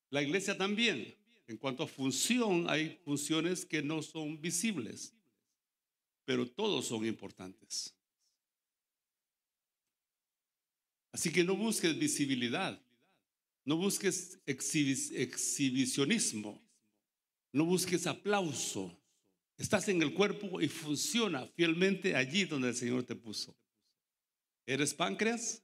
La 0.10 0.24
iglesia 0.24 0.58
también. 0.58 1.16
En 1.46 1.58
cuanto 1.58 1.84
a 1.84 1.88
función, 1.88 2.68
hay 2.72 3.00
funciones 3.06 3.68
que 3.68 3.84
no 3.84 4.02
son 4.02 4.42
visibles, 4.42 5.14
pero 6.26 6.50
todos 6.50 6.88
son 6.88 7.06
importantes. 7.06 7.99
Así 11.12 11.32
que 11.32 11.44
no 11.44 11.56
busques 11.56 11.98
visibilidad, 11.98 12.80
no 13.66 13.78
busques 13.78 14.40
exhibi- 14.46 15.16
exhibicionismo, 15.16 16.62
no 17.52 17.66
busques 17.66 18.06
aplauso. 18.08 18.96
Estás 19.58 19.90
en 19.90 20.02
el 20.02 20.14
cuerpo 20.14 20.62
y 20.62 20.70
funciona 20.70 21.46
fielmente 21.48 22.16
allí 22.16 22.46
donde 22.46 22.70
el 22.70 22.76
Señor 22.76 23.04
te 23.04 23.16
puso. 23.16 23.58
¿Eres 24.66 24.94
páncreas? 24.94 25.64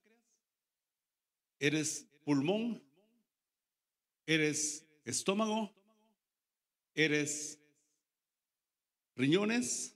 ¿Eres 1.59 2.07
pulmón? 2.23 2.83
¿Eres 4.25 4.85
estómago? 5.05 5.73
¿Eres 6.95 7.59
riñones? 9.15 9.95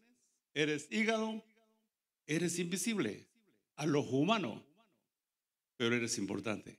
¿Eres 0.53 0.88
hígado? 0.91 1.43
Eres 2.27 2.59
invisible 2.59 3.27
al 3.75 3.95
ojo 3.95 4.17
humano, 4.17 4.63
pero 5.79 5.95
eres 5.95 6.17
importante 6.17 6.77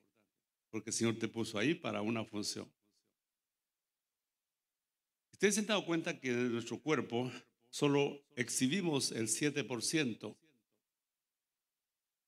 porque 0.69 0.91
el 0.91 0.95
Señor 0.95 1.19
te 1.19 1.27
puso 1.27 1.59
ahí 1.59 1.75
para 1.75 2.03
una 2.03 2.23
función. 2.23 2.71
Ustedes 5.33 5.55
se 5.55 5.61
han 5.61 5.67
dado 5.69 5.87
cuenta 5.87 6.21
que 6.21 6.31
de 6.31 6.51
nuestro 6.51 6.79
cuerpo 6.79 7.33
solo 7.71 8.23
exhibimos 8.37 9.11
el 9.13 9.29
7% 9.29 10.37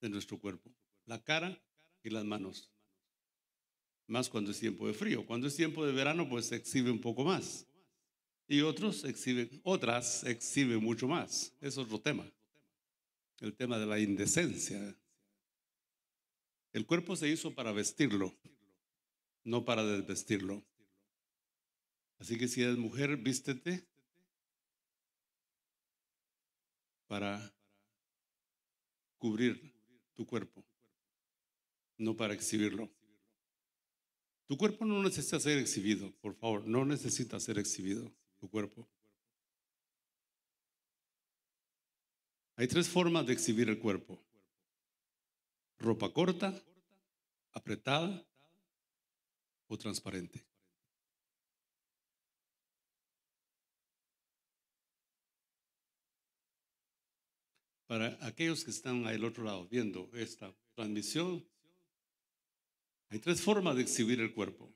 de 0.00 0.08
nuestro 0.08 0.38
cuerpo, 0.38 0.72
la 1.04 1.22
cara 1.22 1.62
y 2.02 2.08
las 2.08 2.24
manos. 2.24 2.70
Más 4.06 4.30
cuando 4.30 4.50
es 4.50 4.58
tiempo 4.58 4.86
de 4.86 4.94
frío. 4.94 5.26
Cuando 5.26 5.48
es 5.48 5.54
tiempo 5.54 5.84
de 5.84 5.92
verano, 5.92 6.26
pues 6.26 6.46
se 6.46 6.56
exhibe 6.56 6.90
un 6.90 7.02
poco 7.02 7.22
más. 7.22 7.66
Y 8.48 8.62
otros 8.62 9.04
exhiben, 9.04 9.60
otras 9.62 10.24
exhiben 10.24 10.82
mucho 10.82 11.06
más. 11.06 11.52
Es 11.60 11.76
otro 11.76 12.00
tema. 12.00 12.24
El 13.40 13.54
tema 13.54 13.78
de 13.78 13.84
la 13.84 14.00
indecencia. 14.00 14.96
El 16.72 16.86
cuerpo 16.86 17.16
se 17.16 17.28
hizo 17.28 17.54
para 17.54 17.72
vestirlo, 17.72 18.34
no 19.44 19.64
para 19.64 19.84
desvestirlo. 19.84 20.64
Así 22.18 22.38
que 22.38 22.48
si 22.48 22.62
eres 22.62 22.78
mujer, 22.78 23.16
vístete 23.16 23.86
para 27.06 27.54
cubrir 29.18 29.74
tu 30.14 30.24
cuerpo, 30.24 30.64
no 31.98 32.16
para 32.16 32.32
exhibirlo. 32.32 32.90
Tu 34.46 34.56
cuerpo 34.56 34.84
no 34.84 35.02
necesita 35.02 35.40
ser 35.40 35.58
exhibido, 35.58 36.10
por 36.20 36.34
favor, 36.34 36.66
no 36.66 36.84
necesita 36.84 37.38
ser 37.38 37.58
exhibido 37.58 38.10
tu 38.38 38.48
cuerpo. 38.48 38.88
Hay 42.56 42.66
tres 42.66 42.88
formas 42.88 43.26
de 43.26 43.32
exhibir 43.32 43.68
el 43.68 43.78
cuerpo 43.78 44.22
ropa 45.82 46.12
corta, 46.12 46.54
apretada 47.52 48.24
o 49.66 49.76
transparente. 49.76 50.46
Para 57.86 58.16
aquellos 58.24 58.64
que 58.64 58.70
están 58.70 59.04
al 59.06 59.24
otro 59.24 59.44
lado 59.44 59.66
viendo 59.68 60.08
esta 60.14 60.54
transmisión, 60.74 61.44
hay 63.10 63.18
tres 63.18 63.42
formas 63.42 63.76
de 63.76 63.82
exhibir 63.82 64.20
el 64.20 64.32
cuerpo. 64.32 64.72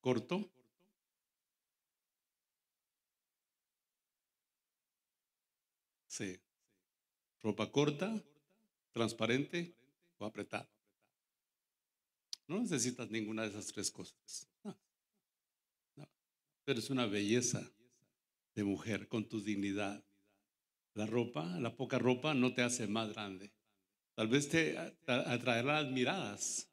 Corto, 0.00 0.48
sí. 6.06 6.40
ropa 7.42 7.70
corta, 7.70 8.24
transparente 8.92 9.77
o 10.18 10.26
apretada. 10.26 10.68
No 12.46 12.58
necesitas 12.60 13.10
ninguna 13.10 13.42
de 13.42 13.48
esas 13.48 13.66
tres 13.66 13.90
cosas. 13.90 14.48
Pero 16.64 16.78
es 16.78 16.90
una 16.90 17.06
belleza 17.06 17.72
de 18.54 18.64
mujer 18.64 19.08
con 19.08 19.28
tu 19.28 19.40
dignidad. 19.40 20.04
La 20.94 21.06
ropa, 21.06 21.58
la 21.60 21.76
poca 21.76 21.98
ropa 21.98 22.34
no 22.34 22.54
te 22.54 22.62
hace 22.62 22.86
más 22.86 23.12
grande. 23.12 23.52
Tal 24.14 24.28
vez 24.28 24.48
te 24.48 24.76
atraerá 25.06 25.82
las 25.82 25.92
miradas 25.92 26.68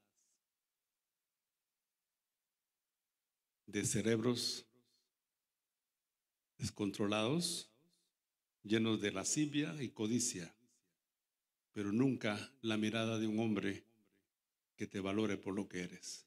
de 3.67 3.85
cerebros 3.85 4.65
descontrolados, 6.57 7.69
llenos 8.63 9.01
de 9.01 9.11
lascivia 9.11 9.75
y 9.81 9.89
codicia, 9.89 10.55
pero 11.75 11.91
nunca 11.91 12.39
la 12.61 12.77
mirada 12.77 13.19
de 13.19 13.27
un 13.27 13.37
hombre 13.37 13.83
que 14.77 14.87
te 14.87 15.01
valore 15.01 15.35
por 15.35 15.53
lo 15.53 15.67
que 15.67 15.81
eres. 15.81 16.25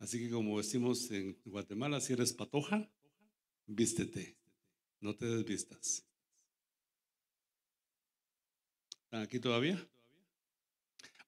Así 0.00 0.18
que 0.18 0.28
como 0.28 0.58
decimos 0.58 1.08
en 1.12 1.40
Guatemala, 1.44 2.00
si 2.00 2.14
eres 2.14 2.32
patoja, 2.32 2.90
vístete, 3.66 4.36
no 5.00 5.14
te 5.14 5.24
desvistas. 5.26 6.04
¿Están 9.04 9.22
aquí 9.22 9.38
todavía? 9.38 9.88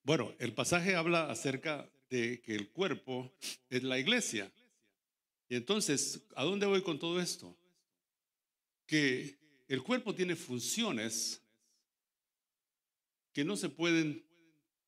Bueno, 0.03 0.35
el 0.37 0.53
pasaje 0.53 0.93
habla 0.93 1.31
acerca 1.31 1.89
de 2.09 2.41
que 2.41 2.55
el 2.55 2.71
cuerpo 2.71 3.33
es 3.69 3.83
la 3.83 3.99
iglesia. 3.99 4.51
Y 5.47 5.55
entonces, 5.55 6.25
¿a 6.35 6.43
dónde 6.43 6.65
voy 6.65 6.83
con 6.83 6.99
todo 6.99 7.21
esto? 7.21 7.57
Que 8.85 9.37
el 9.69 9.81
cuerpo 9.81 10.13
tiene 10.13 10.35
funciones 10.35 11.41
que 13.33 13.45
no 13.45 13.55
se 13.55 13.69
pueden 13.69 14.25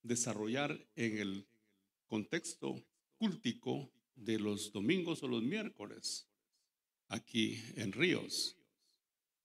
desarrollar 0.02 0.86
en 0.96 1.18
el 1.18 1.48
contexto 2.08 2.84
cúltico 3.18 3.92
de 4.16 4.40
los 4.40 4.72
domingos 4.72 5.24
o 5.24 5.28
los 5.28 5.42
miércoles 5.42 6.28
aquí 7.08 7.62
en 7.76 7.92
Ríos. 7.92 8.58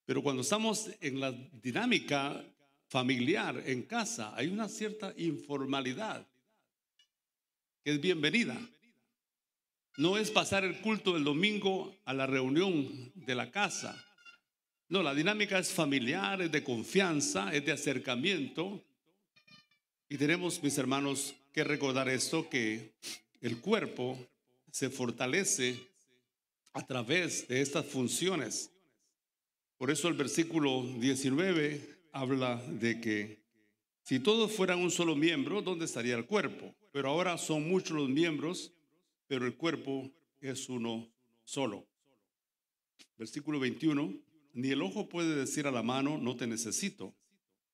Pero 0.04 0.22
cuando 0.22 0.42
estamos 0.42 0.90
en 1.00 1.20
la 1.20 1.32
dinámica 1.32 2.44
familiar 2.88 3.62
en 3.66 3.82
casa, 3.82 4.34
hay 4.34 4.48
una 4.48 4.68
cierta 4.68 5.12
informalidad 5.16 6.26
que 7.84 7.92
es 7.92 8.00
bienvenida. 8.00 8.58
No 9.96 10.16
es 10.16 10.30
pasar 10.30 10.64
el 10.64 10.80
culto 10.80 11.14
del 11.14 11.24
domingo 11.24 11.94
a 12.04 12.14
la 12.14 12.26
reunión 12.26 13.12
de 13.14 13.34
la 13.34 13.50
casa. 13.50 14.02
No, 14.88 15.02
la 15.02 15.14
dinámica 15.14 15.58
es 15.58 15.70
familiar, 15.70 16.40
es 16.40 16.50
de 16.50 16.64
confianza, 16.64 17.52
es 17.54 17.64
de 17.66 17.72
acercamiento. 17.72 18.87
Y 20.08 20.16
tenemos, 20.16 20.62
mis 20.62 20.78
hermanos, 20.78 21.34
que 21.52 21.64
recordar 21.64 22.08
esto, 22.08 22.48
que 22.48 22.92
el 23.40 23.60
cuerpo 23.60 24.18
se 24.70 24.90
fortalece 24.90 25.78
a 26.72 26.86
través 26.86 27.46
de 27.48 27.60
estas 27.60 27.86
funciones. 27.86 28.70
Por 29.76 29.90
eso 29.90 30.08
el 30.08 30.14
versículo 30.14 30.82
19 30.98 31.98
habla 32.12 32.56
de 32.56 33.00
que 33.00 33.38
si 34.02 34.18
todos 34.20 34.52
fueran 34.52 34.80
un 34.80 34.90
solo 34.90 35.14
miembro, 35.14 35.62
¿dónde 35.62 35.84
estaría 35.84 36.16
el 36.16 36.26
cuerpo? 36.26 36.74
Pero 36.92 37.10
ahora 37.10 37.36
son 37.36 37.68
muchos 37.68 37.96
los 37.96 38.08
miembros 38.08 38.72
pero 39.28 39.46
el 39.46 39.54
cuerpo 39.54 40.10
es 40.40 40.68
uno 40.68 41.06
solo. 41.44 41.86
Versículo 43.16 43.60
21, 43.60 44.14
ni 44.54 44.70
el 44.70 44.82
ojo 44.82 45.08
puede 45.08 45.36
decir 45.36 45.66
a 45.66 45.70
la 45.70 45.82
mano, 45.82 46.18
no 46.18 46.34
te 46.34 46.46
necesito, 46.46 47.14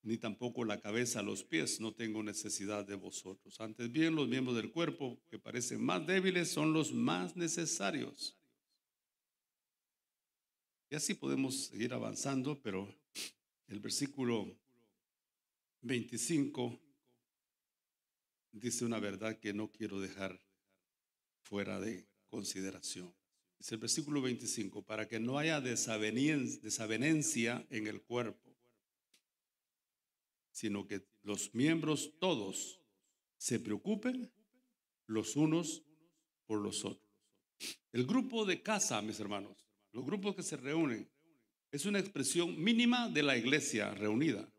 ni 0.05 0.17
tampoco 0.17 0.63
la 0.63 0.79
cabeza 0.79 1.19
a 1.19 1.23
los 1.23 1.43
pies, 1.43 1.81
no 1.81 1.91
tengo 1.91 2.21
necesidad 2.21 2.85
de 2.85 2.93
vosotros. 2.93 3.59
Antes 3.59 3.91
bien, 3.91 4.15
los 4.15 4.27
miembros 4.27 4.55
del 4.55 4.71
cuerpo 4.71 5.19
que 5.31 5.39
parecen 5.39 5.83
más 5.83 6.05
débiles 6.05 6.51
son 6.51 6.73
los 6.73 6.93
más 6.93 7.35
necesarios. 7.35 8.37
Y 10.91 10.95
así 10.95 11.15
podemos 11.15 11.65
seguir 11.65 11.91
avanzando, 11.91 12.61
pero 12.61 12.87
el 13.67 13.79
versículo 13.79 14.55
25 15.81 16.79
dice 18.51 18.85
una 18.85 18.99
verdad 18.99 19.39
que 19.39 19.53
no 19.53 19.71
quiero 19.71 19.99
dejar 19.99 20.39
fuera 21.41 21.79
de 21.79 22.05
consideración. 22.29 23.11
Es 23.59 23.71
el 23.71 23.79
versículo 23.79 24.21
25, 24.21 24.83
para 24.83 25.07
que 25.07 25.19
no 25.19 25.39
haya 25.39 25.61
desavenencia 25.61 27.65
en 27.71 27.87
el 27.87 28.03
cuerpo, 28.03 28.44
sino 30.55 30.87
que 30.87 31.05
los 31.23 31.53
miembros 31.53 32.13
todos 32.19 32.79
se 33.37 33.59
preocupen 33.59 34.31
los 35.05 35.35
unos 35.35 35.83
por 36.45 36.61
los 36.61 36.85
otros. 36.85 37.05
El 37.91 38.05
grupo 38.05 38.45
de 38.45 38.61
casa, 38.61 39.01
mis 39.01 39.19
hermanos, 39.19 39.67
los 39.91 40.05
grupos 40.05 40.35
que 40.35 40.43
se 40.43 40.57
reúnen, 40.57 41.09
es 41.71 41.85
una 41.85 41.99
expresión 41.99 42.57
mínima 42.61 43.09
de 43.09 43.23
la 43.23 43.35
iglesia 43.35 43.93
reunida. 43.93 44.49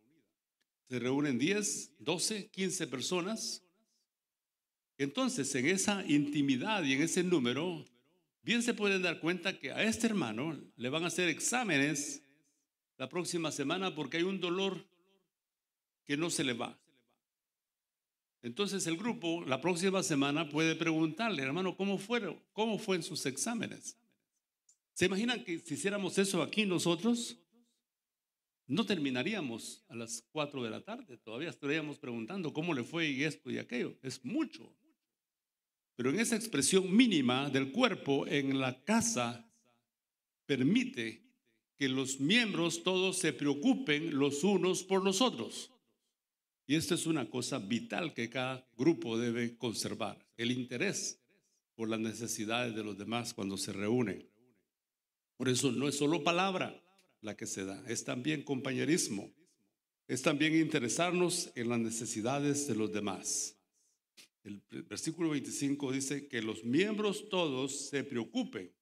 Se 0.88 0.98
reúnen 0.98 1.38
10, 1.38 1.96
12, 1.98 2.50
15 2.50 2.86
personas 2.88 3.66
entonces, 4.98 5.54
en 5.54 5.66
esa 5.66 6.04
intimidad 6.06 6.82
y 6.82 6.94
en 6.94 7.02
ese 7.02 7.22
número, 7.22 7.84
bien 8.42 8.62
se 8.62 8.72
pueden 8.72 9.02
dar 9.02 9.20
cuenta 9.20 9.58
que 9.58 9.70
a 9.70 9.82
este 9.82 10.06
hermano 10.06 10.58
le 10.76 10.88
van 10.88 11.04
a 11.04 11.08
hacer 11.08 11.28
exámenes 11.28 12.22
la 12.96 13.08
próxima 13.08 13.52
semana 13.52 13.94
porque 13.94 14.16
hay 14.16 14.22
un 14.22 14.40
dolor 14.40 14.86
que 16.06 16.16
no 16.16 16.30
se 16.30 16.44
le 16.44 16.52
va. 16.52 16.78
Entonces 18.42 18.86
el 18.86 18.96
grupo 18.96 19.44
la 19.44 19.60
próxima 19.60 20.02
semana 20.02 20.48
puede 20.48 20.76
preguntarle, 20.76 21.42
hermano, 21.42 21.76
¿cómo 21.76 21.98
fueron? 21.98 22.40
¿Cómo 22.52 22.78
fue 22.78 22.96
en 22.96 23.02
sus 23.02 23.26
exámenes? 23.26 23.98
¿Se 24.92 25.06
imaginan 25.06 25.44
que 25.44 25.58
si 25.58 25.74
hiciéramos 25.74 26.16
eso 26.16 26.42
aquí 26.42 26.64
nosotros? 26.64 27.36
No 28.68 28.86
terminaríamos 28.86 29.84
a 29.88 29.94
las 29.94 30.24
4 30.32 30.62
de 30.62 30.70
la 30.70 30.82
tarde, 30.82 31.18
todavía 31.18 31.50
estaríamos 31.50 31.98
preguntando 31.98 32.52
cómo 32.52 32.72
le 32.72 32.82
fue 32.82 33.08
y 33.08 33.24
esto 33.24 33.50
y 33.50 33.58
aquello. 33.58 33.96
Es 34.02 34.24
mucho. 34.24 34.72
Pero 35.96 36.10
en 36.10 36.20
esa 36.20 36.36
expresión 36.36 36.94
mínima 36.94 37.48
del 37.50 37.72
cuerpo 37.72 38.26
en 38.26 38.60
la 38.60 38.82
casa 38.84 39.50
permite 40.46 41.24
que 41.76 41.88
los 41.88 42.20
miembros 42.20 42.82
todos 42.82 43.18
se 43.18 43.32
preocupen 43.32 44.18
los 44.18 44.44
unos 44.44 44.82
por 44.82 45.04
los 45.04 45.20
otros. 45.20 45.70
Y 46.66 46.74
esta 46.74 46.94
es 46.94 47.06
una 47.06 47.30
cosa 47.30 47.58
vital 47.58 48.12
que 48.12 48.28
cada 48.28 48.68
grupo 48.76 49.18
debe 49.18 49.56
conservar, 49.56 50.26
el 50.36 50.50
interés 50.50 51.20
por 51.76 51.88
las 51.88 52.00
necesidades 52.00 52.74
de 52.74 52.82
los 52.82 52.98
demás 52.98 53.34
cuando 53.34 53.56
se 53.56 53.72
reúnen. 53.72 54.28
Por 55.36 55.48
eso 55.48 55.70
no 55.70 55.86
es 55.86 55.96
solo 55.96 56.24
palabra 56.24 56.82
la 57.20 57.36
que 57.36 57.46
se 57.46 57.64
da, 57.64 57.82
es 57.86 58.04
también 58.04 58.42
compañerismo, 58.42 59.32
es 60.08 60.22
también 60.22 60.56
interesarnos 60.56 61.52
en 61.54 61.68
las 61.68 61.78
necesidades 61.78 62.66
de 62.66 62.74
los 62.74 62.92
demás. 62.92 63.56
El 64.42 64.62
versículo 64.88 65.30
25 65.30 65.92
dice 65.92 66.28
que 66.28 66.40
los 66.40 66.64
miembros 66.64 67.28
todos 67.28 67.88
se 67.88 68.04
preocupen 68.04 68.72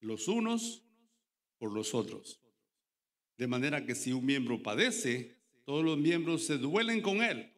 los 0.00 0.28
unos 0.28 0.84
por 1.58 1.72
los 1.72 1.94
otros. 1.94 2.40
De 3.36 3.46
manera 3.46 3.84
que 3.84 3.94
si 3.94 4.12
un 4.12 4.24
miembro 4.24 4.62
padece, 4.62 5.39
todos 5.64 5.84
los 5.84 5.98
miembros 5.98 6.44
se 6.44 6.58
duelen 6.58 7.00
con 7.00 7.22
él. 7.22 7.52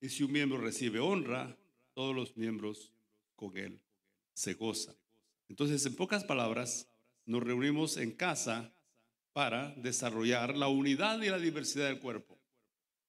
Y 0.00 0.08
si 0.08 0.22
un 0.22 0.32
miembro 0.32 0.58
recibe 0.58 1.00
honra, 1.00 1.58
todos 1.94 2.14
los 2.14 2.36
miembros 2.36 2.92
con 3.34 3.56
él 3.56 3.80
se 4.32 4.54
gozan. 4.54 4.94
Entonces, 5.48 5.84
en 5.86 5.96
pocas 5.96 6.24
palabras, 6.24 6.88
nos 7.24 7.42
reunimos 7.42 7.96
en 7.96 8.12
casa 8.12 8.72
para 9.32 9.74
desarrollar 9.76 10.56
la 10.56 10.68
unidad 10.68 11.20
y 11.22 11.28
la 11.28 11.38
diversidad 11.38 11.88
del 11.88 12.00
cuerpo. 12.00 12.38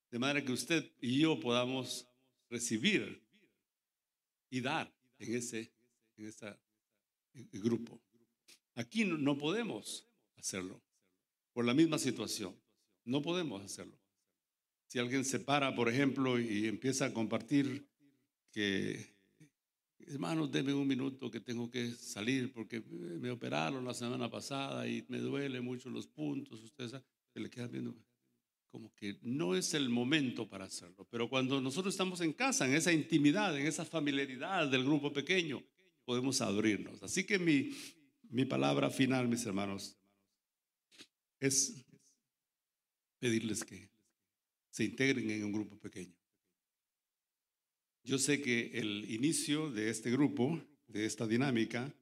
De 0.10 0.20
manera 0.20 0.46
que 0.46 0.52
usted 0.52 0.92
y 1.02 1.20
yo 1.20 1.40
podamos 1.40 2.08
recibir 2.50 3.22
y 4.50 4.62
dar 4.62 4.92
en 5.20 5.36
ese, 5.36 5.72
en 6.18 7.50
grupo. 7.54 8.02
Aquí 8.76 9.06
no 9.06 9.38
podemos 9.38 10.08
hacerlo 10.38 10.82
por 11.54 11.66
la 11.66 11.74
misma 11.74 12.00
situación. 12.00 12.56
No 13.04 13.22
podemos 13.22 13.62
hacerlo. 13.62 13.99
Si 14.90 14.98
alguien 14.98 15.24
se 15.24 15.40
para, 15.40 15.76
por 15.76 15.88
ejemplo, 15.88 16.40
y 16.40 16.66
empieza 16.66 17.06
a 17.06 17.14
compartir 17.14 17.88
que, 18.52 19.16
hermanos, 20.00 20.52
denme 20.52 20.74
un 20.74 20.88
minuto 20.88 21.30
que 21.30 21.40
tengo 21.40 21.70
que 21.70 21.92
salir 21.92 22.52
porque 22.52 22.82
me 22.82 23.30
operaron 23.30 23.86
la 23.86 23.94
semana 23.94 24.32
pasada 24.32 24.88
y 24.88 25.06
me 25.08 25.20
duele 25.20 25.62
mucho 25.62 25.92
los 25.92 26.08
puntos, 26.08 26.64
ustedes 26.64 26.96
se 27.32 27.40
le 27.40 27.52
quedan 27.52 27.72
viendo. 27.72 27.96
como 28.72 28.92
que 28.96 29.20
no 29.22 29.56
es 29.56 29.76
el 29.76 29.90
momento 29.90 30.50
para 30.50 30.66
hacerlo. 30.66 31.08
Pero 31.12 31.30
cuando 31.30 31.62
nosotros 31.62 31.94
estamos 31.94 32.20
en 32.22 32.34
casa, 32.34 32.66
en 32.66 32.74
esa 32.74 32.92
intimidad, 32.92 33.56
en 33.56 33.68
esa 33.68 33.86
familiaridad 33.86 34.70
del 34.70 34.84
grupo 34.84 35.14
pequeño, 35.14 35.64
podemos 36.04 36.42
abrirnos. 36.42 37.04
Así 37.04 37.26
que 37.26 37.38
mi, 37.38 37.70
mi 38.24 38.44
palabra 38.46 38.90
final, 38.90 39.28
mis 39.28 39.46
hermanos, 39.46 39.96
es 41.40 41.86
pedirles 43.20 43.64
que 43.64 43.99
se 44.80 44.86
integren 44.86 45.30
en 45.30 45.44
un 45.44 45.52
grupo 45.52 45.76
pequeño. 45.76 46.16
Yo 48.02 48.18
sé 48.18 48.42
que 48.42 48.72
el 48.76 49.12
inicio 49.12 49.70
de 49.70 49.90
este 49.90 50.10
grupo, 50.10 50.58
de 50.88 51.06
esta 51.06 51.28
dinámica, 51.28 51.94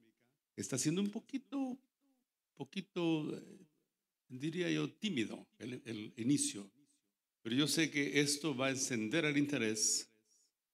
está 0.56 0.78
siendo 0.78 1.02
un 1.02 1.10
poquito, 1.10 1.76
poquito, 2.54 3.36
eh, 3.36 3.66
diría 4.30 4.70
yo, 4.70 4.92
tímido 4.92 5.48
el, 5.58 5.82
el 5.86 6.14
inicio. 6.18 6.70
Pero 7.42 7.56
yo 7.56 7.68
sé 7.68 7.90
que 7.90 8.20
esto 8.20 8.56
va 8.56 8.68
a 8.68 8.70
encender 8.70 9.26
el 9.26 9.38
interés 9.40 10.08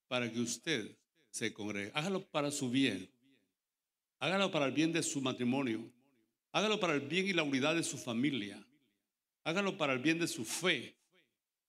para 0.06 0.30
que 0.30 0.40
usted 0.40 0.98
se 1.30 1.54
congregue. 1.54 1.90
Hágalo 1.94 2.20
para 2.20 2.50
su 2.50 2.68
bien. 2.68 3.08
Hágalo 4.18 4.50
para 4.50 4.66
el 4.66 4.72
bien 4.72 4.92
de 4.92 5.02
su 5.02 5.22
matrimonio. 5.22 5.90
Hágalo 6.52 6.78
para 6.78 6.92
el 6.92 7.00
bien 7.00 7.28
y 7.28 7.32
la 7.32 7.44
unidad 7.44 7.74
de 7.74 7.82
su 7.82 7.96
familia. 7.96 8.62
Hágalo 9.42 9.78
para 9.78 9.94
el 9.94 10.00
bien 10.00 10.18
de 10.18 10.28
su 10.28 10.44
fe. 10.44 10.94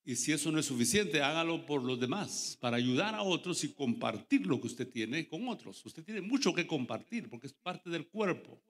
Y 0.07 0.15
si 0.15 0.31
eso 0.31 0.51
no 0.51 0.59
es 0.59 0.67
suficiente, 0.67 1.19
hágalo 1.19 1.65
por 1.65 1.81
los 1.83 1.99
demás, 1.99 2.55
para 2.61 2.77
ayudar 2.77 3.15
a 3.15 3.23
otros 3.23 3.63
y 3.63 3.73
compartir 3.73 4.45
lo 4.45 4.61
que 4.61 4.67
usted 4.67 4.87
tiene 4.87 5.27
con 5.27 5.47
otros. 5.47 5.83
Usted 5.83 6.03
tiene 6.03 6.21
mucho 6.21 6.53
que 6.53 6.67
compartir 6.67 7.27
porque 7.27 7.47
es 7.47 7.53
parte 7.53 7.89
del 7.89 8.07
cuerpo. 8.07 8.61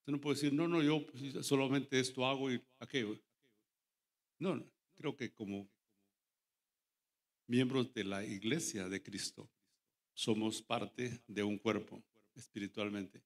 Usted 0.00 0.12
no 0.12 0.20
puede 0.20 0.34
decir, 0.34 0.52
no, 0.52 0.66
no, 0.66 0.82
yo 0.82 1.06
pues, 1.06 1.46
solamente 1.46 2.00
esto 2.00 2.26
hago 2.26 2.50
y 2.50 2.60
aquello. 2.80 3.16
No, 4.40 4.56
no, 4.56 4.68
creo 4.96 5.16
que 5.16 5.32
como 5.32 5.70
miembros 7.46 7.94
de 7.94 8.02
la 8.02 8.24
iglesia 8.24 8.88
de 8.88 9.00
Cristo 9.00 9.48
somos 10.12 10.60
parte 10.60 11.22
de 11.28 11.44
un 11.44 11.56
cuerpo 11.56 12.02
espiritualmente 12.34 13.22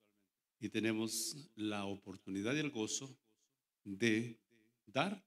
y 0.60 0.68
tenemos 0.68 1.50
la 1.54 1.86
oportunidad 1.86 2.54
y 2.54 2.58
el 2.58 2.70
gozo 2.70 3.18
de 3.84 4.38
dar 4.84 5.25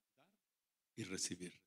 y 1.00 1.04
recibir. 1.06 1.59